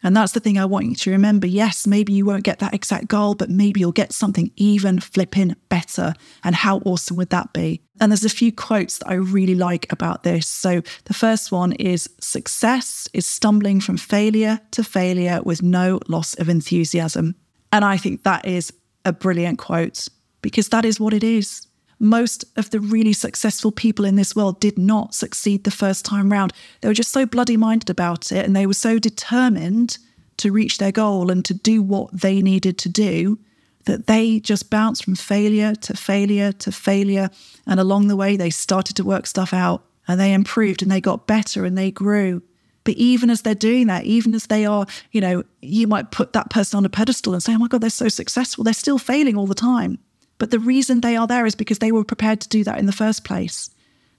And 0.04 0.16
that's 0.16 0.32
the 0.32 0.40
thing 0.40 0.58
I 0.58 0.66
want 0.66 0.86
you 0.86 0.96
to 0.96 1.12
remember. 1.12 1.48
Yes, 1.48 1.86
maybe 1.86 2.14
you 2.14 2.26
won't 2.26 2.44
get 2.44 2.60
that 2.60 2.74
exact 2.74 3.08
goal, 3.08 3.36
but 3.36 3.50
maybe 3.50 3.80
you'll 3.80 3.92
get 3.92 4.14
something 4.14 4.52
even 4.56 5.00
flipping 5.00 5.56
better. 5.68 6.14
And 6.44 6.56
how 6.56 6.78
awesome 6.86 7.18
would 7.18 7.30
that 7.32 7.54
be? 7.54 7.82
And 8.00 8.12
there's 8.12 8.24
a 8.24 8.30
few 8.30 8.52
quotes 8.52 9.00
that 9.00 9.10
I 9.10 9.16
really 9.16 9.56
like 9.56 9.92
about 9.92 10.24
this. 10.24 10.48
So 10.48 10.82
the 11.06 11.14
first 11.14 11.52
one 11.52 11.74
is 11.74 12.10
success 12.20 13.10
is 13.14 13.26
stumbling 13.26 13.82
from 13.82 13.98
failure 13.98 14.62
to 14.72 14.84
failure 14.84 15.42
with 15.44 15.62
no 15.62 16.00
loss 16.08 16.34
of 16.36 16.48
enthusiasm. 16.48 17.36
And 17.72 17.84
I 17.84 17.98
think 17.98 18.24
that 18.24 18.48
is 18.48 18.72
a 19.06 19.14
brilliant 19.14 19.60
quote 19.60 20.08
because 20.42 20.70
that 20.70 20.86
is 20.86 21.00
what 21.00 21.14
it 21.14 21.24
is. 21.24 21.68
Most 22.00 22.46
of 22.58 22.70
the 22.70 22.80
really 22.80 23.14
successful 23.14 23.72
people 23.72 24.06
in 24.06 24.16
this 24.16 24.36
world 24.36 24.60
did 24.60 24.78
not 24.78 25.14
succeed 25.14 25.64
the 25.64 25.72
first 25.72 26.06
time 26.06 26.32
round. 26.32 26.54
They 26.82 26.88
were 26.88 26.94
just 26.94 27.12
so 27.12 27.26
bloody 27.26 27.58
minded 27.58 27.90
about 27.90 28.32
it 28.32 28.46
and 28.46 28.56
they 28.56 28.66
were 28.66 28.74
so 28.74 29.00
determined 29.00 29.98
to 30.38 30.52
reach 30.52 30.78
their 30.78 30.94
goal 30.94 31.30
and 31.30 31.44
to 31.46 31.54
do 31.54 31.82
what 31.82 32.10
they 32.14 32.42
needed 32.42 32.78
to 32.80 32.90
do 32.90 33.38
that 33.86 34.08
they 34.08 34.40
just 34.40 34.70
bounced 34.70 35.04
from 35.04 35.16
failure 35.16 35.76
to 35.76 35.96
failure 35.96 36.52
to 36.54 36.72
failure. 36.72 37.30
And 37.68 37.80
along 37.80 38.08
the 38.08 38.16
way, 38.16 38.38
they 38.38 38.50
started 38.50 38.96
to 38.98 39.04
work 39.04 39.28
stuff 39.28 39.54
out 39.54 39.84
and 40.08 40.20
they 40.20 40.34
improved 40.34 40.82
and 40.82 40.92
they 40.92 41.02
got 41.02 41.28
better 41.28 41.66
and 41.66 41.78
they 41.78 41.92
grew. 41.92 42.42
But 42.84 42.96
even 42.96 43.30
as 43.30 43.42
they're 43.42 43.56
doing 43.56 43.88
that, 43.88 44.06
even 44.06 44.34
as 44.34 44.48
they 44.48 44.66
are, 44.66 44.86
you 45.12 45.22
know, 45.22 45.44
you 45.62 45.88
might 45.88 46.12
put 46.12 46.34
that 46.34 46.50
person 46.50 46.78
on 46.78 46.86
a 46.86 46.90
pedestal 46.90 47.34
and 47.34 47.44
say, 47.44 47.54
oh 47.54 47.58
my 47.58 47.68
God, 47.68 47.82
they're 47.82 47.90
so 47.90 48.08
successful. 48.08 48.64
They're 48.64 48.74
still 48.74 48.98
failing 48.98 49.36
all 49.36 49.48
the 49.48 49.54
time. 49.54 50.00
But 50.40 50.50
the 50.50 50.60
reason 50.60 51.02
they 51.02 51.16
are 51.16 51.28
there 51.28 51.46
is 51.46 51.54
because 51.54 51.78
they 51.78 51.92
were 51.92 52.04
prepared 52.04 52.42
to 52.42 52.50
do 52.50 52.64
that 52.64 52.80
in 52.80 52.88
the 52.88 52.92
first 52.92 53.24
place. 53.24 53.70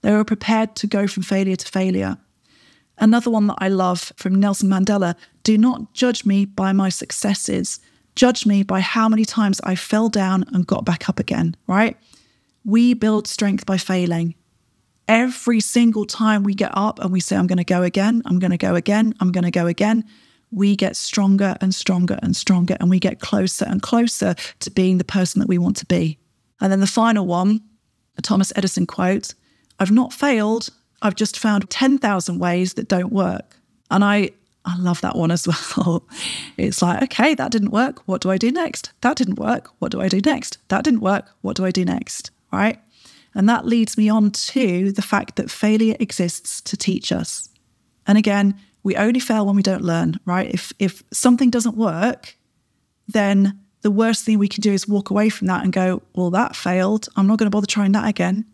They 0.02 0.12
were 0.12 0.24
prepared 0.24 0.76
to 0.76 0.86
go 0.86 1.06
from 1.06 1.24
failure 1.24 1.56
to 1.56 1.66
failure. 1.68 2.18
Another 2.98 3.30
one 3.30 3.46
that 3.48 3.56
I 3.58 3.68
love 3.68 4.12
from 4.16 4.34
Nelson 4.34 4.68
Mandela 4.68 5.16
do 5.42 5.56
not 5.56 5.94
judge 5.94 6.24
me 6.24 6.44
by 6.44 6.72
my 6.72 6.90
successes. 6.90 7.80
Judge 8.14 8.44
me 8.44 8.62
by 8.62 8.80
how 8.80 9.08
many 9.08 9.24
times 9.24 9.60
I 9.64 9.74
fell 9.74 10.10
down 10.10 10.44
and 10.52 10.66
got 10.66 10.84
back 10.84 11.08
up 11.08 11.18
again, 11.18 11.56
right? 11.66 11.96
We 12.64 12.92
build 12.92 13.26
strength 13.26 13.64
by 13.64 13.78
failing. 13.78 14.34
Every 15.08 15.60
single 15.60 16.04
time 16.04 16.44
we 16.44 16.54
get 16.54 16.70
up 16.74 16.98
and 17.00 17.10
we 17.10 17.20
say, 17.20 17.36
I'm 17.36 17.46
going 17.46 17.58
to 17.58 17.64
go 17.64 17.82
again, 17.82 18.22
I'm 18.26 18.38
going 18.38 18.50
to 18.50 18.58
go 18.58 18.74
again, 18.74 19.14
I'm 19.20 19.32
going 19.32 19.44
to 19.44 19.50
go 19.50 19.66
again, 19.66 20.04
we 20.50 20.76
get 20.76 20.96
stronger 20.96 21.56
and 21.60 21.74
stronger 21.74 22.18
and 22.22 22.34
stronger, 22.34 22.76
and 22.80 22.90
we 22.90 22.98
get 22.98 23.20
closer 23.20 23.64
and 23.66 23.82
closer 23.82 24.34
to 24.60 24.70
being 24.70 24.98
the 24.98 25.04
person 25.04 25.40
that 25.40 25.48
we 25.48 25.58
want 25.58 25.76
to 25.76 25.86
be. 25.86 26.18
And 26.60 26.72
then 26.72 26.80
the 26.80 26.86
final 26.86 27.26
one, 27.26 27.60
a 28.18 28.22
Thomas 28.22 28.52
Edison 28.56 28.86
quote 28.86 29.34
I've 29.78 29.90
not 29.90 30.12
failed, 30.12 30.68
I've 31.02 31.14
just 31.14 31.38
found 31.38 31.70
10,000 31.70 32.38
ways 32.38 32.74
that 32.74 32.88
don't 32.88 33.12
work. 33.12 33.56
And 33.90 34.04
I, 34.04 34.30
I 34.64 34.76
love 34.78 35.00
that 35.00 35.16
one 35.16 35.30
as 35.30 35.48
well. 35.76 36.06
It's 36.58 36.82
like, 36.82 37.02
okay, 37.04 37.34
that 37.34 37.50
didn't 37.50 37.70
work. 37.70 38.06
What 38.06 38.20
do 38.20 38.30
I 38.30 38.36
do 38.36 38.50
next? 38.50 38.92
That 39.00 39.16
didn't 39.16 39.38
work. 39.38 39.70
What 39.78 39.90
do 39.90 40.00
I 40.00 40.08
do 40.08 40.20
next? 40.20 40.58
That 40.68 40.84
didn't 40.84 41.00
work. 41.00 41.30
What 41.40 41.56
do 41.56 41.64
I 41.64 41.70
do 41.70 41.84
next? 41.84 42.30
Right. 42.52 42.78
And 43.34 43.48
that 43.48 43.64
leads 43.64 43.96
me 43.96 44.08
on 44.08 44.32
to 44.32 44.92
the 44.92 45.02
fact 45.02 45.36
that 45.36 45.50
failure 45.50 45.96
exists 46.00 46.60
to 46.62 46.76
teach 46.76 47.12
us. 47.12 47.48
And 48.06 48.18
again, 48.18 48.58
we 48.82 48.96
only 48.96 49.20
fail 49.20 49.46
when 49.46 49.56
we 49.56 49.62
don't 49.62 49.82
learn, 49.82 50.18
right? 50.24 50.50
If 50.52 50.72
if 50.78 51.02
something 51.12 51.50
doesn't 51.50 51.76
work, 51.76 52.36
then 53.08 53.60
the 53.82 53.90
worst 53.90 54.24
thing 54.24 54.38
we 54.38 54.48
can 54.48 54.60
do 54.60 54.72
is 54.72 54.86
walk 54.86 55.10
away 55.10 55.28
from 55.28 55.46
that 55.46 55.64
and 55.64 55.72
go, 55.72 56.02
well, 56.14 56.30
that 56.30 56.54
failed. 56.54 57.08
I'm 57.16 57.26
not 57.26 57.38
going 57.38 57.46
to 57.46 57.54
bother 57.54 57.66
trying 57.66 57.92
that 57.92 58.08
again. 58.08 58.44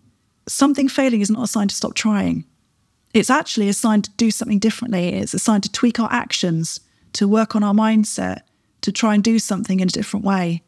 Something 0.49 0.89
failing 0.89 1.21
is 1.21 1.31
not 1.31 1.45
a 1.45 1.49
sign 1.49 1.69
to 1.69 1.75
stop 1.75 1.95
trying. 1.95 2.45
It's 3.13 3.31
actually 3.31 3.69
a 3.69 3.73
sign 3.73 4.03
to 4.03 4.11
do 4.17 4.31
something 4.31 4.59
differently. 4.59 5.09
It's 5.09 5.35
a 5.35 5.39
sign 5.39 5.63
to 5.63 5.73
tweak 5.73 5.99
our 5.99 6.13
actions, 6.13 6.81
to 7.15 7.27
work 7.27 7.57
on 7.57 7.65
our 7.65 7.75
mindset, 7.75 8.43
to 8.83 8.93
try 8.93 9.15
and 9.15 9.25
do 9.25 9.39
something 9.39 9.81
in 9.81 9.89
a 9.89 9.91
different 9.91 10.25
way. 10.25 10.63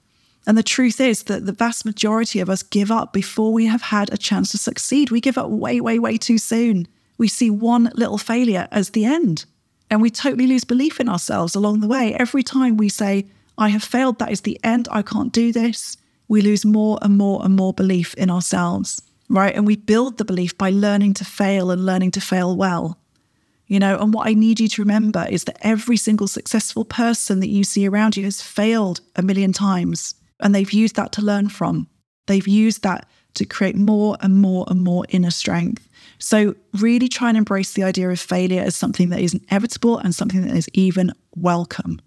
And 0.46 0.56
the 0.56 0.62
truth 0.62 1.00
is 1.00 1.24
that 1.24 1.46
the 1.46 1.52
vast 1.52 1.84
majority 1.84 2.40
of 2.40 2.48
us 2.48 2.62
give 2.62 2.90
up 2.90 3.12
before 3.12 3.52
we 3.52 3.66
have 3.66 3.82
had 3.82 4.12
a 4.12 4.16
chance 4.16 4.50
to 4.52 4.58
succeed. 4.58 5.10
We 5.10 5.20
give 5.20 5.38
up 5.38 5.50
way, 5.50 5.80
way, 5.80 5.98
way 5.98 6.16
too 6.16 6.38
soon 6.38 6.88
we 7.18 7.28
see 7.28 7.50
one 7.50 7.90
little 7.94 8.18
failure 8.18 8.68
as 8.70 8.90
the 8.90 9.04
end. 9.04 9.44
And 9.90 10.00
we 10.00 10.10
totally 10.10 10.46
lose 10.46 10.64
belief 10.64 11.00
in 11.00 11.08
ourselves 11.08 11.54
along 11.54 11.80
the 11.80 11.88
way. 11.88 12.14
Every 12.14 12.42
time 12.42 12.76
we 12.76 12.88
say, 12.88 13.26
I 13.56 13.68
have 13.70 13.82
failed, 13.82 14.18
that 14.18 14.30
is 14.30 14.42
the 14.42 14.58
end, 14.62 14.86
I 14.90 15.02
can't 15.02 15.32
do 15.32 15.52
this, 15.52 15.96
we 16.28 16.42
lose 16.42 16.64
more 16.64 16.98
and 17.02 17.16
more 17.16 17.44
and 17.44 17.56
more 17.56 17.72
belief 17.72 18.14
in 18.14 18.30
ourselves, 18.30 19.02
right? 19.28 19.54
And 19.54 19.66
we 19.66 19.76
build 19.76 20.18
the 20.18 20.24
belief 20.24 20.56
by 20.56 20.70
learning 20.70 21.14
to 21.14 21.24
fail 21.24 21.70
and 21.70 21.84
learning 21.84 22.12
to 22.12 22.20
fail 22.20 22.54
well. 22.54 22.98
You 23.66 23.78
know, 23.78 23.98
and 23.98 24.14
what 24.14 24.26
I 24.26 24.34
need 24.34 24.60
you 24.60 24.68
to 24.68 24.82
remember 24.82 25.26
is 25.28 25.44
that 25.44 25.58
every 25.60 25.96
single 25.96 26.28
successful 26.28 26.84
person 26.84 27.40
that 27.40 27.48
you 27.48 27.64
see 27.64 27.86
around 27.88 28.16
you 28.16 28.24
has 28.24 28.40
failed 28.40 29.00
a 29.16 29.22
million 29.22 29.52
times, 29.52 30.14
and 30.40 30.54
they've 30.54 30.72
used 30.72 30.96
that 30.96 31.12
to 31.12 31.22
learn 31.22 31.48
from. 31.48 31.88
They've 32.26 32.48
used 32.48 32.82
that 32.82 33.08
to 33.34 33.44
create 33.44 33.76
more 33.76 34.16
and 34.20 34.36
more 34.36 34.64
and 34.68 34.82
more 34.82 35.04
inner 35.08 35.30
strength. 35.30 35.87
So, 36.18 36.54
really 36.74 37.08
try 37.08 37.28
and 37.28 37.38
embrace 37.38 37.72
the 37.72 37.84
idea 37.84 38.10
of 38.10 38.18
failure 38.18 38.62
as 38.62 38.74
something 38.74 39.10
that 39.10 39.20
is 39.20 39.34
inevitable 39.34 39.98
and 39.98 40.14
something 40.14 40.42
that 40.42 40.56
is 40.56 40.68
even 40.72 41.12
welcome. 41.36 42.00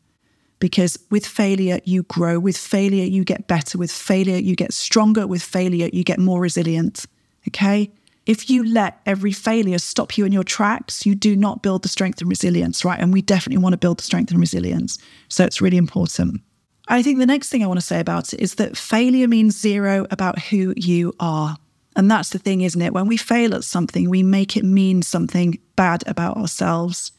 Because 0.60 0.98
with 1.10 1.26
failure, 1.26 1.80
you 1.86 2.04
grow. 2.04 2.40
With 2.40 2.58
failure, 2.58 3.06
you 3.06 3.24
get 3.24 3.48
better. 3.48 3.78
With 3.78 3.92
failure, 3.92 4.38
you 4.38 4.56
get 4.56 4.74
stronger. 4.74 5.26
With 5.26 5.42
failure, 5.42 5.90
you 5.92 6.04
get 6.04 6.20
more 6.20 6.40
resilient. 6.40 7.06
Okay? 7.48 7.92
If 8.28 8.50
you 8.50 8.64
let 8.64 9.00
every 9.08 9.32
failure 9.32 9.80
stop 9.80 10.18
you 10.18 10.26
in 10.26 10.32
your 10.32 10.44
tracks, 10.44 11.06
you 11.06 11.16
do 11.16 11.36
not 11.36 11.64
build 11.64 11.82
the 11.82 11.90
strength 11.90 12.22
and 12.22 12.30
resilience, 12.30 12.86
right? 12.86 13.00
And 13.00 13.12
we 13.12 13.24
definitely 13.24 13.62
want 13.62 13.74
to 13.74 13.78
build 13.78 13.98
the 13.98 14.04
strength 14.04 14.30
and 14.30 14.40
resilience. 14.40 15.00
So 15.28 15.44
it's 15.44 15.60
really 15.60 15.78
important. 15.78 16.42
I 16.88 17.02
think 17.02 17.18
the 17.18 17.26
next 17.26 17.50
thing 17.50 17.64
I 17.64 17.68
want 17.68 17.80
to 17.80 17.86
say 17.86 18.00
about 18.00 18.34
it 18.34 18.40
is 18.40 18.56
that 18.56 18.78
failure 18.78 19.28
means 19.28 19.60
zero 19.60 20.06
about 20.12 20.38
who 20.38 20.74
you 20.78 21.14
are. 21.20 21.58
And 21.96 22.10
that's 22.10 22.30
the 22.30 22.40
thing, 22.40 22.62
isn't 22.62 22.82
it? 22.82 22.94
When 22.94 23.08
we 23.08 23.18
fail 23.18 23.54
at 23.54 23.64
something, 23.64 24.10
we 24.10 24.24
make 24.24 24.56
it 24.56 24.64
mean 24.64 25.02
something 25.02 25.60
bad 25.76 26.04
about 26.08 26.38
ourselves. 26.38 27.12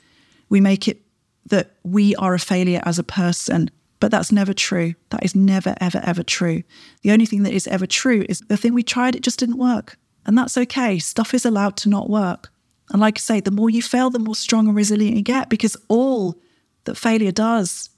We 0.48 0.60
make 0.60 0.88
it 0.88 1.02
that 1.46 1.76
we 1.82 2.14
are 2.16 2.34
a 2.34 2.38
failure 2.38 2.80
as 2.84 2.98
a 2.98 3.04
person. 3.04 3.70
But 4.00 4.10
that's 4.10 4.32
never 4.32 4.52
true. 4.52 4.94
That 5.10 5.24
is 5.24 5.34
never, 5.34 5.74
ever, 5.80 6.00
ever 6.02 6.22
true. 6.22 6.62
The 7.02 7.12
only 7.12 7.26
thing 7.26 7.42
that 7.44 7.52
is 7.52 7.68
ever 7.68 7.86
true 7.86 8.24
is 8.28 8.40
the 8.40 8.56
thing 8.56 8.74
we 8.74 8.82
tried, 8.82 9.14
it 9.14 9.22
just 9.22 9.38
didn't 9.38 9.58
work. 9.58 9.96
And 10.26 10.36
that's 10.36 10.56
okay. 10.56 10.98
Stuff 10.98 11.34
is 11.34 11.44
allowed 11.44 11.76
to 11.78 11.88
not 11.88 12.08
work. 12.08 12.50
And 12.90 13.00
like 13.00 13.18
I 13.18 13.20
say, 13.20 13.40
the 13.40 13.50
more 13.50 13.70
you 13.70 13.82
fail, 13.82 14.10
the 14.10 14.18
more 14.18 14.34
strong 14.34 14.66
and 14.66 14.76
resilient 14.76 15.16
you 15.16 15.22
get 15.22 15.48
because 15.48 15.76
all 15.88 16.36
that 16.84 16.96
failure 16.96 17.32
does 17.32 17.90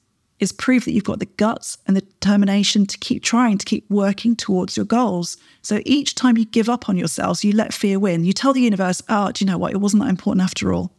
is 0.45 0.53
proof 0.53 0.85
that 0.85 0.93
you've 0.93 1.03
got 1.03 1.19
the 1.19 1.27
guts 1.27 1.77
and 1.87 1.97
the 1.97 2.03
determination 2.03 2.87
to 2.87 2.99
keep 2.99 3.25
trying, 3.25 3.59
to 3.59 3.65
keep 3.65 3.91
working 3.91 4.37
towards 4.37 4.77
your 4.77 4.87
goals. 4.87 5.37
So 5.63 5.81
each 5.85 6.15
time 6.15 6.39
you 6.39 6.45
give 6.45 6.69
up 6.69 6.89
on 6.89 6.97
yourselves, 6.97 7.43
you 7.43 7.53
let 7.53 7.75
fear 7.75 7.99
win. 7.99 8.25
You 8.25 8.33
tell 8.33 8.53
the 8.53 8.61
universe, 8.61 9.03
oh, 9.09 9.33
do 9.33 9.45
you 9.45 9.51
know 9.51 9.59
what? 9.59 9.73
It 9.73 9.79
wasn't 9.79 10.05
that 10.05 10.11
important 10.11 10.45
after 10.45 10.73
all. 10.73 10.93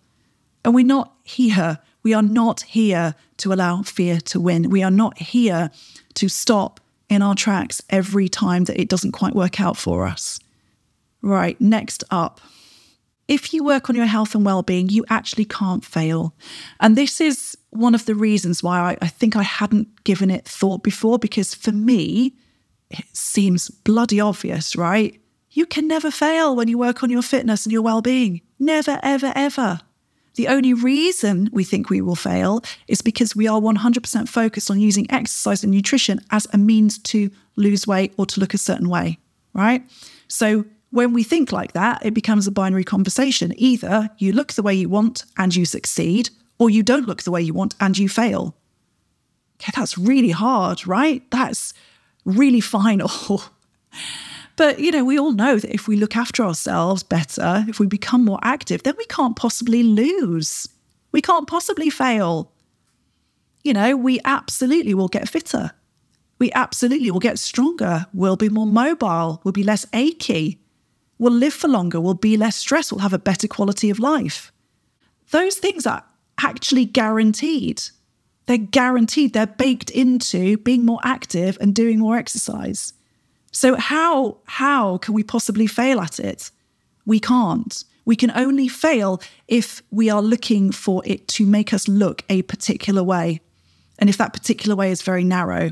And 0.66 0.76
we're 0.76 0.86
not 0.86 1.14
here. 1.24 1.80
We 2.04 2.14
are 2.14 2.22
not 2.22 2.64
here 2.64 3.16
to 3.38 3.54
allow 3.54 3.84
fear 3.84 4.20
to 4.20 4.40
win. 4.40 4.70
We 4.70 4.84
are 4.84 4.92
not 4.92 5.18
here 5.18 5.72
to 6.16 6.28
stop 6.28 6.82
in 7.08 7.22
our 7.22 7.36
tracks 7.36 7.82
every 7.90 8.28
time 8.28 8.66
that 8.66 8.80
it 8.82 8.90
doesn't 8.90 9.14
quite 9.14 9.36
work 9.36 9.62
out 9.62 9.78
for 9.78 10.06
us. 10.06 10.40
Right, 11.22 11.60
next 11.62 12.04
up 12.12 12.42
if 13.28 13.54
you 13.54 13.64
work 13.64 13.90
on 13.90 13.96
your 13.96 14.06
health 14.06 14.36
and 14.36 14.46
well-being 14.46 14.90
you 14.90 15.06
actually 15.10 15.46
can't 15.46 15.84
fail. 15.84 16.34
And 16.80 16.96
this 16.96 17.20
is 17.20 17.58
one 17.72 17.96
of 17.96 18.06
the 18.06 18.16
reasons 18.16 18.64
why 18.64 18.80
I, 18.80 18.98
I, 19.02 19.08
think 19.08 19.36
i 19.36 19.44
hadn't 19.44 20.04
given 20.04 20.32
it 20.32 20.48
thought 20.48 20.84
before 20.84 21.20
because 21.20 21.54
for 21.54 21.72
me 21.72 22.34
it 22.90 23.06
seems 23.14 23.70
bloody 23.70 24.20
obvious 24.20 24.76
right? 24.76 25.20
You 25.52 25.66
can 25.66 25.88
never 25.88 26.12
fail 26.12 26.56
when 26.56 26.68
you 26.68 26.78
work 26.78 27.02
on 27.04 27.10
your 27.10 27.22
fitness 27.22 27.66
and 27.66 27.74
your 27.74 27.82
well-being. 27.82 28.42
Never 28.60 29.00
ever 29.04 29.32
ever. 29.36 29.80
The 30.36 30.50
only 30.50 30.74
reason 30.74 31.50
we 31.54 31.64
think 31.64 31.90
we 31.90 32.02
will 32.02 32.18
fail 32.18 32.62
is 32.90 33.02
because 33.02 33.38
we 33.38 33.48
are 33.48 33.62
100% 33.62 34.28
focused 34.28 34.70
on 34.70 34.82
using 34.82 35.10
exercise 35.10 35.64
and 35.64 35.72
nutrition 35.72 36.20
as 36.30 36.46
a 36.52 36.58
means 36.58 36.98
to 37.00 37.32
lose 37.56 37.88
weight 37.88 38.14
or 38.18 38.26
to 38.26 38.40
look 38.42 38.54
a 38.54 38.58
certain 38.58 38.90
way 38.90 39.18
right? 39.56 39.84
So 40.28 40.66
when 40.96 41.12
we 41.12 41.24
think 41.24 41.52
like 41.52 41.74
that, 41.74 42.06
it 42.06 42.14
becomes 42.14 42.48
a 42.48 42.52
binary 42.52 42.86
conversation. 42.86 43.52
Either 43.58 44.10
you 44.18 44.32
look 44.32 44.54
the 44.54 44.64
way 44.64 44.74
you 44.74 44.88
want 44.88 45.26
and 45.38 45.54
you 45.54 45.66
succeed, 45.66 46.30
or 46.58 46.70
you 46.70 46.84
don't 46.84 47.06
look 47.06 47.24
the 47.24 47.32
way 47.32 47.42
you 47.42 47.54
want 47.54 47.76
and 47.82 47.98
you 47.98 48.08
fail. 48.08 48.56
Okay, 49.60 49.74
that's 49.76 49.98
really 49.98 50.30
hard, 50.30 50.88
right? 50.88 51.30
That's 51.32 51.74
really 52.24 52.62
final. 52.62 53.12
but, 54.56 54.80
you 54.80 54.90
know, 54.90 55.04
we 55.04 55.20
all 55.20 55.34
know 55.34 55.60
that 55.60 55.74
if 55.74 55.86
we 55.86 55.98
look 55.98 56.16
after 56.16 56.44
ourselves 56.44 57.04
better, 57.04 57.66
if 57.68 57.78
we 57.78 57.88
become 57.88 58.24
more 58.24 58.40
active, 58.42 58.84
then 58.84 58.96
we 58.98 59.06
can't 59.08 59.36
possibly 59.36 59.84
lose. 59.84 60.66
We 61.12 61.22
can't 61.22 61.46
possibly 61.46 61.90
fail. 61.90 62.54
You 63.66 63.74
know, 63.74 63.98
we 63.98 64.22
absolutely 64.24 64.94
will 64.94 65.10
get 65.10 65.28
fitter. 65.28 65.72
We 66.40 66.54
absolutely 66.54 67.12
will 67.12 67.20
get 67.20 67.38
stronger. 67.38 68.06
We'll 68.14 68.38
be 68.38 68.48
more 68.48 68.66
mobile. 68.66 69.42
We'll 69.44 69.52
be 69.52 69.64
less 69.64 69.86
achy 69.92 70.62
will 71.18 71.32
live 71.32 71.54
for 71.54 71.68
longer, 71.68 72.00
will 72.02 72.14
be 72.14 72.38
less 72.38 72.56
stressed, 72.56 72.92
will 72.92 73.00
have 73.00 73.14
a 73.14 73.20
better 73.20 73.48
quality 73.48 73.90
of 73.90 74.00
life. 74.00 74.52
Those 75.32 75.56
things 75.56 75.86
are 75.86 76.04
actually 76.42 76.86
guaranteed. 76.86 77.82
They're 78.46 78.58
guaranteed, 78.58 79.34
they're 79.34 79.48
baked 79.48 79.90
into 79.90 80.58
being 80.58 80.86
more 80.86 81.00
active 81.04 81.58
and 81.60 81.74
doing 81.74 82.00
more 82.00 82.18
exercise. 82.18 82.94
So 83.52 83.76
how 83.76 84.38
how 84.46 84.98
can 84.98 85.14
we 85.14 85.24
possibly 85.24 85.66
fail 85.66 86.00
at 86.00 86.20
it? 86.20 86.52
We 87.06 87.20
can't. 87.20 87.84
We 88.04 88.16
can 88.16 88.32
only 88.36 88.68
fail 88.68 89.22
if 89.48 89.82
we 89.90 90.10
are 90.10 90.22
looking 90.22 90.72
for 90.72 91.02
it 91.06 91.28
to 91.30 91.46
make 91.46 91.74
us 91.74 91.88
look 91.88 92.24
a 92.30 92.44
particular 92.44 93.04
way. 93.04 93.40
And 93.98 94.10
if 94.10 94.18
that 94.18 94.34
particular 94.34 94.76
way 94.76 94.92
is 94.92 95.02
very 95.02 95.24
narrow. 95.24 95.72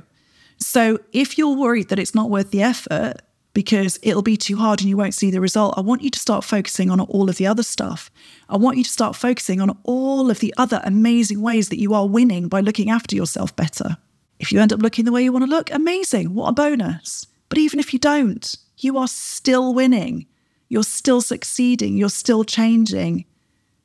So 0.57 0.99
if 1.11 1.37
you're 1.37 1.55
worried 1.55 1.89
that 1.89 1.99
it's 1.99 2.15
not 2.15 2.29
worth 2.29 2.51
the 2.51 2.63
effort 2.63 3.21
because 3.53 3.99
it'll 4.01 4.21
be 4.21 4.37
too 4.37 4.57
hard 4.57 4.81
and 4.81 4.89
you 4.89 4.97
won't 4.97 5.13
see 5.13 5.29
the 5.29 5.41
result, 5.41 5.75
I 5.77 5.81
want 5.81 6.01
you 6.01 6.09
to 6.09 6.19
start 6.19 6.43
focusing 6.43 6.89
on 6.89 6.99
all 6.99 7.29
of 7.29 7.37
the 7.37 7.47
other 7.47 7.63
stuff. 7.63 8.09
I 8.49 8.57
want 8.57 8.77
you 8.77 8.83
to 8.83 8.89
start 8.89 9.15
focusing 9.15 9.61
on 9.61 9.77
all 9.83 10.31
of 10.31 10.39
the 10.39 10.53
other 10.57 10.81
amazing 10.83 11.41
ways 11.41 11.69
that 11.69 11.79
you 11.79 11.93
are 11.93 12.07
winning 12.07 12.47
by 12.47 12.61
looking 12.61 12.89
after 12.89 13.15
yourself 13.15 13.55
better. 13.55 13.97
If 14.39 14.51
you 14.51 14.59
end 14.59 14.73
up 14.73 14.81
looking 14.81 15.05
the 15.05 15.11
way 15.11 15.23
you 15.23 15.31
want 15.31 15.45
to 15.45 15.49
look, 15.49 15.71
amazing. 15.71 16.33
What 16.33 16.49
a 16.49 16.53
bonus. 16.53 17.27
But 17.49 17.59
even 17.59 17.79
if 17.79 17.93
you 17.93 17.99
don't, 17.99 18.55
you 18.77 18.97
are 18.97 19.07
still 19.07 19.73
winning 19.73 20.25
you're 20.73 20.81
still 20.81 21.21
succeeding, 21.21 21.97
you're 21.97 22.09
still 22.09 22.43
changing, 22.43 23.25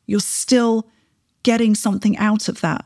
you're 0.07 0.21
still 0.21 0.89
getting 1.43 1.75
something 1.75 2.17
out 2.17 2.49
of 2.49 2.63
that. 2.63 2.83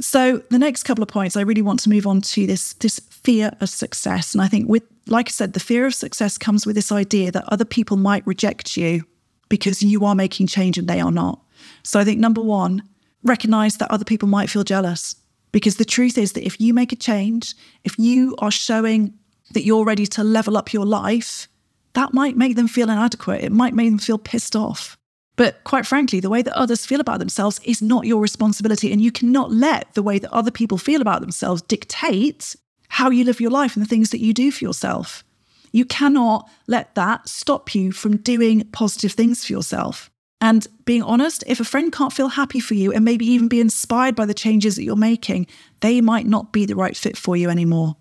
So 0.00 0.38
the 0.50 0.58
next 0.58 0.84
couple 0.84 1.02
of 1.02 1.08
points, 1.08 1.36
I 1.36 1.42
really 1.42 1.62
want 1.62 1.80
to 1.80 1.90
move 1.90 2.06
on 2.06 2.22
to 2.22 2.46
this 2.46 2.72
this 2.74 2.98
fear 3.10 3.52
of 3.60 3.68
success, 3.68 4.34
and 4.34 4.42
I 4.42 4.48
think 4.48 4.68
with 4.68 4.84
like 5.06 5.28
I 5.28 5.32
said, 5.32 5.52
the 5.52 5.60
fear 5.60 5.86
of 5.86 5.94
success 5.94 6.38
comes 6.38 6.64
with 6.64 6.76
this 6.76 6.92
idea 6.92 7.30
that 7.32 7.44
other 7.48 7.64
people 7.64 7.96
might 7.96 8.26
reject 8.26 8.76
you 8.76 9.04
because 9.48 9.82
you 9.82 10.04
are 10.04 10.14
making 10.14 10.46
change 10.46 10.78
and 10.78 10.88
they 10.88 11.00
are 11.00 11.10
not. 11.10 11.42
So 11.82 12.00
I 12.00 12.04
think 12.04 12.20
number 12.20 12.40
one, 12.40 12.82
recognize 13.22 13.76
that 13.76 13.90
other 13.90 14.04
people 14.04 14.28
might 14.28 14.48
feel 14.48 14.64
jealous 14.64 15.14
because 15.50 15.76
the 15.76 15.84
truth 15.84 16.16
is 16.16 16.32
that 16.32 16.46
if 16.46 16.60
you 16.60 16.72
make 16.72 16.92
a 16.92 16.96
change, 16.96 17.54
if 17.84 17.98
you 17.98 18.34
are 18.38 18.50
showing 18.50 19.12
that 19.52 19.64
you're 19.64 19.84
ready 19.84 20.06
to 20.06 20.24
level 20.24 20.56
up 20.56 20.72
your 20.72 20.86
life, 20.86 21.48
that 21.94 22.14
might 22.14 22.36
make 22.36 22.56
them 22.56 22.68
feel 22.68 22.88
inadequate. 22.88 23.44
It 23.44 23.52
might 23.52 23.74
make 23.74 23.90
them 23.90 23.98
feel 23.98 24.18
pissed 24.18 24.56
off. 24.56 24.96
But 25.42 25.64
quite 25.64 25.86
frankly, 25.86 26.20
the 26.20 26.30
way 26.30 26.40
that 26.42 26.56
others 26.56 26.86
feel 26.86 27.00
about 27.00 27.18
themselves 27.18 27.60
is 27.64 27.82
not 27.82 28.06
your 28.06 28.20
responsibility. 28.20 28.92
And 28.92 29.00
you 29.00 29.10
cannot 29.10 29.50
let 29.50 29.92
the 29.94 30.02
way 30.02 30.20
that 30.20 30.32
other 30.32 30.52
people 30.52 30.78
feel 30.78 31.00
about 31.02 31.20
themselves 31.20 31.62
dictate 31.62 32.54
how 32.90 33.10
you 33.10 33.24
live 33.24 33.40
your 33.40 33.50
life 33.50 33.74
and 33.74 33.84
the 33.84 33.88
things 33.88 34.10
that 34.10 34.20
you 34.20 34.32
do 34.32 34.52
for 34.52 34.64
yourself. 34.64 35.24
You 35.72 35.84
cannot 35.84 36.48
let 36.68 36.94
that 36.94 37.28
stop 37.28 37.74
you 37.74 37.90
from 37.90 38.18
doing 38.18 38.68
positive 38.70 39.14
things 39.14 39.44
for 39.44 39.52
yourself. 39.52 40.12
And 40.40 40.64
being 40.84 41.02
honest, 41.02 41.42
if 41.48 41.58
a 41.58 41.64
friend 41.64 41.92
can't 41.92 42.12
feel 42.12 42.28
happy 42.28 42.60
for 42.60 42.74
you 42.74 42.92
and 42.92 43.04
maybe 43.04 43.26
even 43.26 43.48
be 43.48 43.60
inspired 43.60 44.14
by 44.14 44.26
the 44.26 44.34
changes 44.34 44.76
that 44.76 44.84
you're 44.84 44.94
making, 44.94 45.48
they 45.80 46.00
might 46.00 46.28
not 46.28 46.52
be 46.52 46.66
the 46.66 46.76
right 46.76 46.96
fit 46.96 47.16
for 47.16 47.36
you 47.36 47.50
anymore. 47.50 47.96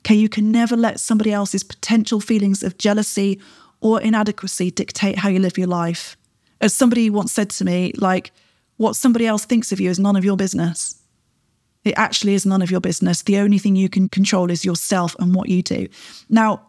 Okay, 0.00 0.16
you 0.16 0.28
can 0.28 0.52
never 0.52 0.76
let 0.76 1.00
somebody 1.00 1.32
else's 1.32 1.62
potential 1.62 2.20
feelings 2.20 2.62
of 2.62 2.76
jealousy 2.76 3.40
or 3.80 4.02
inadequacy 4.02 4.70
dictate 4.70 5.20
how 5.20 5.30
you 5.30 5.38
live 5.38 5.56
your 5.56 5.66
life. 5.66 6.18
As 6.60 6.74
somebody 6.74 7.10
once 7.10 7.32
said 7.32 7.50
to 7.50 7.64
me, 7.64 7.92
like, 7.96 8.32
what 8.76 8.96
somebody 8.96 9.26
else 9.26 9.44
thinks 9.44 9.72
of 9.72 9.80
you 9.80 9.90
is 9.90 9.98
none 9.98 10.16
of 10.16 10.24
your 10.24 10.36
business. 10.36 11.00
It 11.84 11.94
actually 11.96 12.34
is 12.34 12.46
none 12.46 12.62
of 12.62 12.70
your 12.70 12.80
business. 12.80 13.22
The 13.22 13.38
only 13.38 13.58
thing 13.58 13.76
you 13.76 13.88
can 13.88 14.08
control 14.08 14.50
is 14.50 14.64
yourself 14.64 15.14
and 15.18 15.34
what 15.34 15.48
you 15.48 15.62
do. 15.62 15.88
Now, 16.28 16.62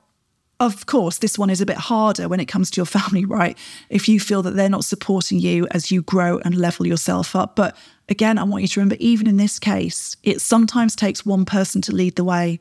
of 0.59 0.85
course, 0.85 1.17
this 1.17 1.37
one 1.37 1.49
is 1.49 1.61
a 1.61 1.65
bit 1.65 1.77
harder 1.77 2.27
when 2.27 2.39
it 2.39 2.45
comes 2.45 2.71
to 2.71 2.77
your 2.77 2.85
family, 2.85 3.25
right? 3.25 3.57
If 3.89 4.07
you 4.07 4.19
feel 4.19 4.41
that 4.43 4.55
they're 4.55 4.69
not 4.69 4.85
supporting 4.85 5.39
you 5.39 5.67
as 5.71 5.91
you 5.91 6.01
grow 6.01 6.39
and 6.39 6.55
level 6.55 6.85
yourself 6.85 7.35
up. 7.35 7.55
But 7.55 7.75
again, 8.09 8.37
I 8.37 8.43
want 8.43 8.61
you 8.61 8.67
to 8.67 8.79
remember, 8.79 8.97
even 8.99 9.27
in 9.27 9.37
this 9.37 9.59
case, 9.59 10.15
it 10.23 10.41
sometimes 10.41 10.95
takes 10.95 11.25
one 11.25 11.45
person 11.45 11.81
to 11.83 11.95
lead 11.95 12.15
the 12.15 12.23
way. 12.23 12.59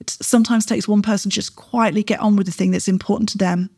It 0.00 0.10
sometimes 0.10 0.66
takes 0.66 0.88
one 0.88 1.02
person 1.02 1.30
to 1.30 1.34
just 1.34 1.56
quietly 1.56 2.02
get 2.02 2.20
on 2.20 2.36
with 2.36 2.46
the 2.46 2.52
thing 2.52 2.70
that's 2.70 2.88
important 2.88 3.28
to 3.30 3.38
them. 3.38 3.70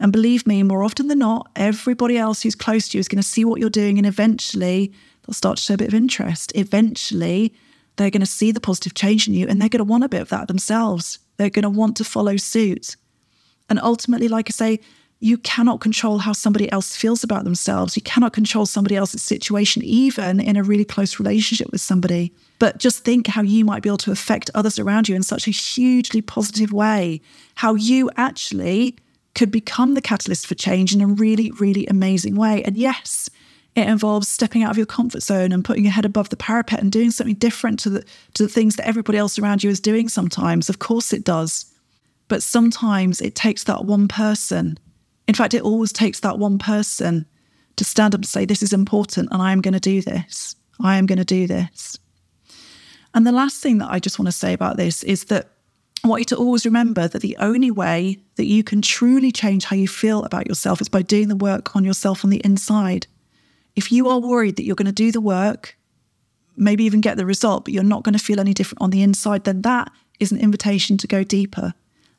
And 0.00 0.12
believe 0.12 0.46
me, 0.46 0.62
more 0.62 0.82
often 0.82 1.08
than 1.08 1.18
not, 1.18 1.50
everybody 1.56 2.16
else 2.16 2.42
who's 2.42 2.54
close 2.54 2.88
to 2.88 2.98
you 2.98 3.00
is 3.00 3.08
going 3.08 3.22
to 3.22 3.28
see 3.28 3.44
what 3.44 3.60
you're 3.60 3.70
doing 3.70 3.98
and 3.98 4.06
eventually 4.06 4.92
they'll 5.26 5.34
start 5.34 5.56
to 5.56 5.62
show 5.62 5.74
a 5.74 5.78
bit 5.78 5.88
of 5.88 5.94
interest. 5.94 6.52
Eventually, 6.54 7.52
they're 7.96 8.10
going 8.10 8.20
to 8.20 8.26
see 8.26 8.52
the 8.52 8.60
positive 8.60 8.94
change 8.94 9.26
in 9.26 9.34
you 9.34 9.46
and 9.48 9.60
they're 9.60 9.68
going 9.68 9.78
to 9.78 9.84
want 9.84 10.04
a 10.04 10.08
bit 10.08 10.22
of 10.22 10.28
that 10.28 10.48
themselves. 10.48 11.18
They're 11.36 11.50
going 11.50 11.64
to 11.64 11.70
want 11.70 11.96
to 11.96 12.04
follow 12.04 12.36
suit. 12.36 12.96
And 13.68 13.80
ultimately, 13.80 14.28
like 14.28 14.48
I 14.48 14.52
say, 14.52 14.80
you 15.20 15.36
cannot 15.36 15.80
control 15.80 16.18
how 16.18 16.32
somebody 16.32 16.70
else 16.70 16.94
feels 16.94 17.24
about 17.24 17.42
themselves. 17.42 17.96
You 17.96 18.02
cannot 18.02 18.32
control 18.32 18.66
somebody 18.66 18.94
else's 18.94 19.22
situation, 19.22 19.82
even 19.82 20.38
in 20.38 20.56
a 20.56 20.62
really 20.62 20.84
close 20.84 21.18
relationship 21.18 21.72
with 21.72 21.80
somebody. 21.80 22.32
But 22.60 22.78
just 22.78 23.04
think 23.04 23.26
how 23.26 23.42
you 23.42 23.64
might 23.64 23.82
be 23.82 23.88
able 23.88 23.98
to 23.98 24.12
affect 24.12 24.48
others 24.54 24.78
around 24.78 25.08
you 25.08 25.16
in 25.16 25.24
such 25.24 25.48
a 25.48 25.50
hugely 25.50 26.22
positive 26.22 26.72
way. 26.72 27.20
How 27.56 27.74
you 27.74 28.10
actually 28.16 28.96
could 29.38 29.50
become 29.50 29.94
the 29.94 30.02
catalyst 30.02 30.46
for 30.46 30.54
change 30.54 30.94
in 30.94 31.00
a 31.00 31.06
really, 31.06 31.50
really 31.52 31.86
amazing 31.86 32.36
way. 32.36 32.62
And 32.64 32.76
yes, 32.76 33.30
it 33.74 33.88
involves 33.88 34.28
stepping 34.28 34.62
out 34.64 34.70
of 34.72 34.76
your 34.76 34.86
comfort 34.86 35.22
zone 35.22 35.52
and 35.52 35.64
putting 35.64 35.84
your 35.84 35.92
head 35.92 36.04
above 36.04 36.28
the 36.28 36.36
parapet 36.36 36.80
and 36.80 36.90
doing 36.90 37.10
something 37.10 37.36
different 37.36 37.78
to 37.80 37.90
the 37.90 38.04
to 38.34 38.42
the 38.42 38.48
things 38.48 38.76
that 38.76 38.86
everybody 38.86 39.16
else 39.16 39.38
around 39.38 39.62
you 39.62 39.70
is 39.70 39.80
doing 39.80 40.08
sometimes. 40.08 40.68
Of 40.68 40.80
course 40.80 41.12
it 41.12 41.24
does. 41.24 41.72
But 42.26 42.42
sometimes 42.42 43.20
it 43.20 43.34
takes 43.34 43.64
that 43.64 43.86
one 43.86 44.08
person 44.08 44.78
in 45.28 45.34
fact, 45.34 45.52
it 45.52 45.62
always 45.62 45.92
takes 45.92 46.20
that 46.20 46.38
one 46.38 46.58
person 46.58 47.26
to 47.76 47.84
stand 47.84 48.14
up 48.14 48.20
and 48.20 48.26
say, 48.26 48.46
This 48.46 48.62
is 48.62 48.72
important 48.72 49.28
and 49.30 49.42
I 49.42 49.52
am 49.52 49.60
going 49.60 49.74
to 49.74 49.80
do 49.80 50.00
this. 50.00 50.56
I 50.80 50.96
am 50.96 51.06
going 51.06 51.18
to 51.18 51.24
do 51.24 51.46
this. 51.46 51.98
And 53.14 53.26
the 53.26 53.32
last 53.32 53.62
thing 53.62 53.78
that 53.78 53.90
I 53.90 54.00
just 54.00 54.18
want 54.18 54.26
to 54.26 54.32
say 54.32 54.54
about 54.54 54.78
this 54.78 55.02
is 55.04 55.24
that 55.24 55.50
I 56.04 56.08
want 56.08 56.20
you 56.20 56.26
to 56.26 56.36
always 56.36 56.64
remember 56.64 57.08
that 57.08 57.22
the 57.22 57.36
only 57.38 57.70
way 57.70 58.18
that 58.36 58.46
you 58.46 58.62
can 58.62 58.80
truly 58.80 59.32
change 59.32 59.64
how 59.64 59.76
you 59.76 59.88
feel 59.88 60.24
about 60.24 60.46
yourself 60.46 60.80
is 60.80 60.88
by 60.88 61.02
doing 61.02 61.28
the 61.28 61.36
work 61.36 61.74
on 61.74 61.84
yourself 61.84 62.24
on 62.24 62.30
the 62.30 62.40
inside. 62.44 63.06
If 63.74 63.90
you 63.90 64.08
are 64.08 64.20
worried 64.20 64.56
that 64.56 64.64
you're 64.64 64.76
going 64.76 64.86
to 64.86 64.92
do 64.92 65.10
the 65.10 65.20
work, 65.20 65.76
maybe 66.56 66.84
even 66.84 67.00
get 67.00 67.16
the 67.16 67.26
result, 67.26 67.64
but 67.64 67.74
you're 67.74 67.82
not 67.82 68.04
going 68.04 68.16
to 68.16 68.24
feel 68.24 68.40
any 68.40 68.54
different 68.54 68.82
on 68.82 68.90
the 68.90 69.02
inside, 69.02 69.44
then 69.44 69.62
that 69.62 69.90
is 70.20 70.32
an 70.32 70.38
invitation 70.38 70.96
to 70.98 71.06
go 71.06 71.24
deeper 71.24 71.74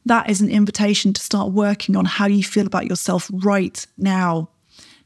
that 0.05 0.29
is 0.29 0.41
an 0.41 0.49
invitation 0.49 1.13
to 1.13 1.21
start 1.21 1.51
working 1.51 1.95
on 1.95 2.05
how 2.05 2.27
you 2.27 2.43
feel 2.43 2.65
about 2.65 2.87
yourself 2.87 3.29
right 3.31 3.85
now. 3.97 4.49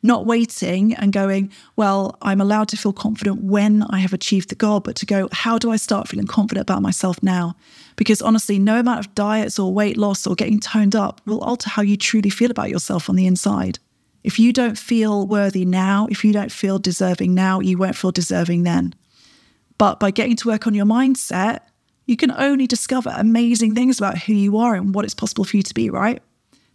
Not 0.06 0.26
waiting 0.26 0.94
and 0.94 1.14
going, 1.14 1.50
well, 1.78 2.18
I'm 2.22 2.42
allowed 2.42 2.68
to 2.70 2.78
feel 2.78 2.92
confident 2.92 3.42
when 3.42 3.84
I 3.84 4.00
have 4.00 4.12
achieved 4.12 4.50
the 4.50 4.56
goal, 4.56 4.82
but 4.82 4.98
to 4.98 5.06
go, 5.06 5.30
how 5.32 5.58
do 5.58 5.72
I 5.72 5.78
start 5.78 6.10
feeling 6.10 6.28
confident 6.28 6.64
about 6.64 6.82
myself 6.82 7.24
now? 7.24 7.56
Because 7.96 8.22
honestly, 8.22 8.60
no 8.60 8.80
amount 8.80 9.00
of 9.00 9.16
diets 9.16 9.58
or 9.58 9.74
weight 9.74 9.98
loss 9.98 10.28
or 10.28 10.36
getting 10.36 10.60
toned 10.60 10.94
up 10.94 11.22
will 11.26 11.40
alter 11.40 11.70
how 11.70 11.82
you 11.82 11.96
truly 11.96 12.30
feel 12.30 12.52
about 12.52 12.70
yourself 12.70 13.10
on 13.10 13.16
the 13.16 13.26
inside. 13.26 13.80
If 14.26 14.40
you 14.40 14.52
don't 14.52 14.78
feel 14.78 15.26
worthy 15.26 15.64
now, 15.64 16.08
if 16.12 16.26
you 16.26 16.34
don't 16.34 16.52
feel 16.52 16.80
deserving 16.80 17.34
now, 17.34 17.62
you 17.62 17.78
won't 17.78 17.96
feel 17.96 18.12
deserving 18.12 18.64
then. 18.64 18.94
But 19.78 20.02
by 20.02 20.12
getting 20.12 20.36
to 20.38 20.50
work 20.50 20.68
on 20.68 20.74
your 20.74 20.86
mindset, 20.86 21.62
you 22.06 22.18
can 22.18 22.32
only 22.32 22.68
discover 22.68 23.14
amazing 23.16 23.74
things 23.74 24.00
about 24.00 24.18
who 24.18 24.34
you 24.34 24.58
are 24.58 24.76
and 24.76 24.94
what 24.94 25.06
it's 25.06 25.14
possible 25.14 25.46
for 25.46 25.56
you 25.56 25.64
to 25.64 25.74
be, 25.74 25.90
right? 25.90 26.22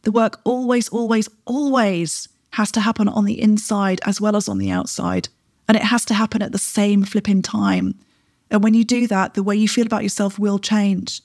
The 0.03 0.13
work 0.13 0.41
always, 0.45 0.89
always, 0.89 1.29
always 1.45 2.29
has 2.53 2.71
to 2.73 2.81
happen 2.81 3.09
on 3.09 3.25
the 3.25 3.41
inside 3.41 4.01
as 4.05 4.21
well 4.21 4.37
as 4.37 4.49
on 4.49 4.59
the 4.59 4.71
outside. 4.71 5.29
And 5.67 5.77
it 5.77 5.83
has 5.83 6.05
to 6.07 6.15
happen 6.15 6.43
at 6.43 6.53
the 6.53 6.59
same 6.59 7.03
flipping 7.03 7.43
time. 7.43 7.95
And 8.51 8.63
when 8.63 8.75
you 8.75 8.85
do 8.85 9.07
that, 9.07 9.35
the 9.35 9.43
way 9.43 9.57
you 9.57 9.69
feel 9.69 9.87
about 9.87 10.03
yourself 10.03 10.39
will 10.39 10.59
change. 10.59 11.21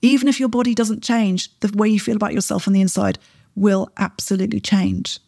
Even 0.00 0.28
if 0.28 0.40
your 0.40 0.48
body 0.48 0.74
doesn't 0.74 1.02
change, 1.02 1.48
the 1.60 1.76
way 1.76 1.88
you 1.88 2.00
feel 2.00 2.16
about 2.16 2.32
yourself 2.32 2.66
on 2.66 2.74
the 2.74 2.80
inside 2.80 3.18
will 3.54 3.90
absolutely 3.98 4.60
change. 4.60 5.20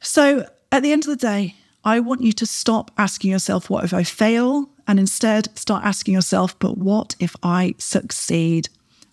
So 0.00 0.46
at 0.72 0.82
the 0.82 0.92
end 0.92 1.04
of 1.04 1.10
the 1.10 1.16
day, 1.16 1.54
I 1.84 2.00
want 2.00 2.22
you 2.22 2.32
to 2.32 2.46
stop 2.46 2.90
asking 2.98 3.30
yourself, 3.30 3.70
what 3.70 3.84
if 3.84 3.94
I 3.94 4.02
fail? 4.02 4.68
and 4.86 4.98
instead 4.98 5.56
start 5.56 5.84
asking 5.84 6.14
yourself, 6.14 6.58
but 6.58 6.78
what 6.78 7.14
if 7.18 7.34
I 7.42 7.74
succeed? 7.78 8.68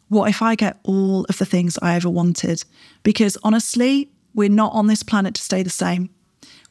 What 0.09 0.29
if 0.29 0.41
I 0.41 0.55
get 0.55 0.79
all 0.83 1.25
of 1.25 1.37
the 1.37 1.45
things 1.45 1.77
I 1.81 1.95
ever 1.95 2.09
wanted? 2.09 2.63
Because 3.03 3.37
honestly, 3.43 4.11
we're 4.33 4.49
not 4.49 4.73
on 4.73 4.87
this 4.87 5.03
planet 5.03 5.35
to 5.35 5.41
stay 5.41 5.63
the 5.63 5.69
same. 5.69 6.09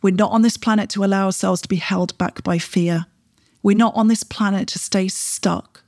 We're 0.02 0.14
not 0.14 0.32
on 0.32 0.42
this 0.42 0.56
planet 0.56 0.88
to 0.90 1.04
allow 1.04 1.26
ourselves 1.26 1.60
to 1.62 1.68
be 1.68 1.76
held 1.76 2.16
back 2.18 2.42
by 2.42 2.58
fear. 2.58 3.06
We're 3.62 3.76
not 3.76 3.94
on 3.94 4.08
this 4.08 4.22
planet 4.22 4.68
to 4.68 4.78
stay 4.78 5.08
stuck 5.08 5.82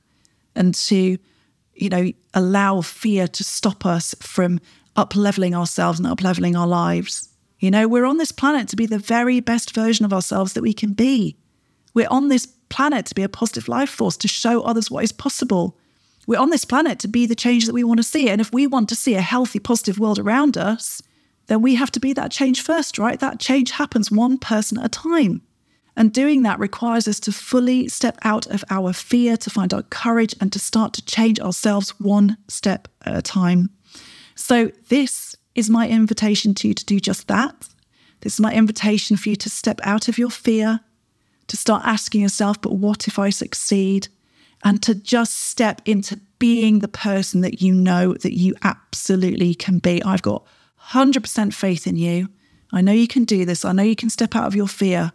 and 0.55 0.75
to, 0.75 1.17
you 1.73 1.89
know, 1.89 2.11
allow 2.33 2.81
fear 2.81 3.27
to 3.27 3.43
stop 3.43 3.85
us 3.85 4.13
from 4.19 4.59
up 4.95 5.15
leveling 5.15 5.55
ourselves 5.55 5.99
and 5.99 6.07
up 6.07 6.21
leveling 6.21 6.55
our 6.55 6.67
lives. 6.67 7.29
You 7.59 7.71
know, 7.71 7.87
we're 7.87 8.05
on 8.05 8.17
this 8.17 8.31
planet 8.31 8.67
to 8.69 8.75
be 8.75 8.85
the 8.85 8.99
very 8.99 9.39
best 9.39 9.73
version 9.73 10.05
of 10.05 10.13
ourselves 10.13 10.53
that 10.53 10.61
we 10.61 10.73
can 10.73 10.93
be. 10.93 11.37
We're 11.93 12.09
on 12.11 12.27
this 12.27 12.45
planet 12.69 13.05
to 13.07 13.15
be 13.15 13.23
a 13.23 13.29
positive 13.29 13.67
life 13.67 13.89
force, 13.89 14.17
to 14.17 14.27
show 14.27 14.61
others 14.61 14.91
what 14.91 15.03
is 15.03 15.11
possible. 15.11 15.77
We're 16.27 16.39
on 16.39 16.49
this 16.49 16.65
planet 16.65 16.99
to 16.99 17.07
be 17.07 17.25
the 17.25 17.35
change 17.35 17.65
that 17.65 17.73
we 17.73 17.83
want 17.83 17.99
to 17.99 18.03
see. 18.03 18.29
And 18.29 18.41
if 18.41 18.51
we 18.53 18.67
want 18.67 18.89
to 18.89 18.95
see 18.95 19.15
a 19.15 19.21
healthy, 19.21 19.59
positive 19.59 19.99
world 19.99 20.19
around 20.19 20.57
us, 20.57 21.01
then 21.47 21.61
we 21.61 21.75
have 21.75 21.91
to 21.91 21.99
be 21.99 22.13
that 22.13 22.31
change 22.31 22.61
first, 22.61 22.97
right? 22.97 23.19
That 23.19 23.39
change 23.39 23.71
happens 23.71 24.11
one 24.11 24.37
person 24.37 24.77
at 24.77 24.85
a 24.85 24.89
time. 24.89 25.41
And 25.95 26.11
doing 26.11 26.41
that 26.43 26.59
requires 26.59 27.07
us 27.07 27.19
to 27.21 27.31
fully 27.31 27.87
step 27.87 28.17
out 28.23 28.47
of 28.47 28.63
our 28.69 28.93
fear, 28.93 29.37
to 29.37 29.49
find 29.49 29.73
our 29.73 29.83
courage, 29.83 30.33
and 30.41 30.51
to 30.51 30.59
start 30.59 30.93
to 30.93 31.05
change 31.05 31.39
ourselves 31.39 31.99
one 31.99 32.37
step 32.47 32.87
at 33.05 33.15
a 33.15 33.21
time. 33.21 33.69
So, 34.35 34.71
this 34.89 35.35
is 35.53 35.69
my 35.69 35.87
invitation 35.87 36.55
to 36.55 36.67
you 36.67 36.73
to 36.73 36.85
do 36.85 36.99
just 36.99 37.27
that. 37.27 37.69
This 38.21 38.33
is 38.33 38.39
my 38.39 38.53
invitation 38.53 39.17
for 39.17 39.29
you 39.29 39.35
to 39.35 39.49
step 39.49 39.79
out 39.83 40.07
of 40.07 40.17
your 40.17 40.31
fear, 40.31 40.79
to 41.47 41.57
start 41.57 41.83
asking 41.85 42.21
yourself, 42.21 42.59
but 42.59 42.73
what 42.73 43.07
if 43.07 43.19
I 43.19 43.29
succeed? 43.29 44.07
And 44.63 44.81
to 44.83 44.95
just 44.95 45.37
step 45.41 45.81
into 45.85 46.19
being 46.39 46.79
the 46.79 46.87
person 46.87 47.41
that 47.41 47.61
you 47.61 47.73
know 47.73 48.13
that 48.13 48.37
you 48.37 48.55
absolutely 48.63 49.53
can 49.53 49.79
be. 49.79 50.01
I've 50.03 50.21
got 50.21 50.47
100% 50.89 51.53
faith 51.53 51.87
in 51.87 51.95
you. 51.95 52.29
I 52.71 52.81
know 52.81 52.91
you 52.91 53.07
can 53.07 53.23
do 53.23 53.45
this. 53.45 53.63
I 53.65 53.71
know 53.71 53.83
you 53.83 53.95
can 53.95 54.09
step 54.09 54.35
out 54.35 54.47
of 54.47 54.55
your 54.55 54.67
fear. 54.67 55.11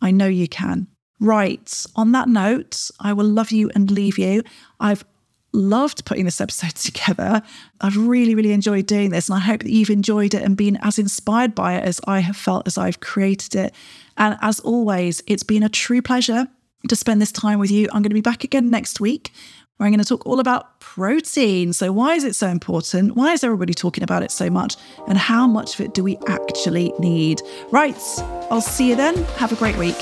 I 0.00 0.10
know 0.10 0.26
you 0.26 0.48
can. 0.48 0.88
Right. 1.20 1.84
On 1.94 2.12
that 2.12 2.28
note, 2.28 2.90
I 2.98 3.12
will 3.12 3.26
love 3.26 3.52
you 3.52 3.70
and 3.74 3.90
leave 3.90 4.18
you. 4.18 4.42
I've 4.80 5.04
loved 5.52 6.04
putting 6.04 6.24
this 6.24 6.40
episode 6.40 6.74
together. 6.74 7.42
I've 7.80 7.96
really, 7.96 8.34
really 8.34 8.52
enjoyed 8.52 8.86
doing 8.86 9.10
this, 9.10 9.28
and 9.28 9.36
I 9.36 9.40
hope 9.40 9.62
that 9.62 9.70
you've 9.70 9.90
enjoyed 9.90 10.34
it 10.34 10.42
and 10.42 10.56
been 10.56 10.78
as 10.82 10.98
inspired 10.98 11.54
by 11.54 11.74
it 11.74 11.84
as 11.84 12.00
I 12.06 12.20
have 12.20 12.36
felt 12.36 12.66
as 12.66 12.78
I've 12.78 13.00
created 13.00 13.54
it. 13.54 13.74
And 14.16 14.36
as 14.42 14.60
always, 14.60 15.22
it's 15.26 15.42
been 15.42 15.62
a 15.62 15.68
true 15.68 16.02
pleasure 16.02 16.48
to 16.88 16.96
spend 16.96 17.22
this 17.22 17.32
time 17.32 17.58
with 17.58 17.70
you. 17.70 17.86
I'm 17.92 18.02
going 18.02 18.10
to 18.10 18.14
be 18.14 18.20
back 18.20 18.42
again 18.42 18.70
next 18.70 19.00
week 19.00 19.32
where 19.82 19.88
I'm 19.88 19.92
going 19.92 20.04
to 20.04 20.08
talk 20.08 20.24
all 20.26 20.38
about 20.38 20.78
protein. 20.78 21.72
So, 21.72 21.90
why 21.90 22.14
is 22.14 22.22
it 22.22 22.36
so 22.36 22.46
important? 22.46 23.16
Why 23.16 23.32
is 23.32 23.42
everybody 23.42 23.74
talking 23.74 24.04
about 24.04 24.22
it 24.22 24.30
so 24.30 24.48
much? 24.48 24.76
And 25.08 25.18
how 25.18 25.48
much 25.48 25.74
of 25.74 25.80
it 25.80 25.92
do 25.92 26.04
we 26.04 26.16
actually 26.28 26.92
need? 27.00 27.42
Right, 27.72 28.00
I'll 28.48 28.60
see 28.60 28.90
you 28.90 28.94
then. 28.94 29.16
Have 29.38 29.50
a 29.50 29.56
great 29.56 29.76
week. 29.76 29.96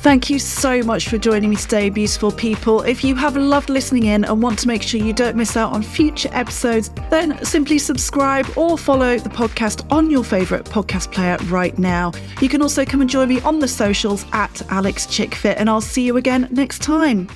Thank 0.00 0.30
you 0.30 0.38
so 0.38 0.80
much 0.84 1.08
for 1.08 1.18
joining 1.18 1.50
me 1.50 1.56
today, 1.56 1.90
beautiful 1.90 2.30
people. 2.30 2.82
If 2.82 3.02
you 3.02 3.16
have 3.16 3.36
loved 3.36 3.68
listening 3.68 4.04
in 4.04 4.24
and 4.24 4.40
want 4.40 4.60
to 4.60 4.68
make 4.68 4.82
sure 4.82 5.00
you 5.00 5.12
don't 5.12 5.34
miss 5.34 5.56
out 5.56 5.72
on 5.72 5.82
future 5.82 6.30
episodes, 6.32 6.90
then 7.10 7.44
simply 7.44 7.78
subscribe 7.78 8.46
or 8.56 8.78
follow 8.78 9.18
the 9.18 9.28
podcast 9.28 9.90
on 9.90 10.08
your 10.08 10.22
favourite 10.22 10.66
podcast 10.66 11.10
player 11.10 11.36
right 11.46 11.76
now. 11.80 12.12
You 12.40 12.48
can 12.48 12.62
also 12.62 12.84
come 12.84 13.00
and 13.00 13.10
join 13.10 13.28
me 13.28 13.40
on 13.40 13.58
the 13.58 13.66
socials 13.66 14.24
at 14.32 14.62
Alix 14.70 15.04
Chickfit, 15.06 15.56
and 15.56 15.68
I'll 15.68 15.80
see 15.80 16.04
you 16.04 16.16
again 16.16 16.46
next 16.52 16.80
time. 16.80 17.28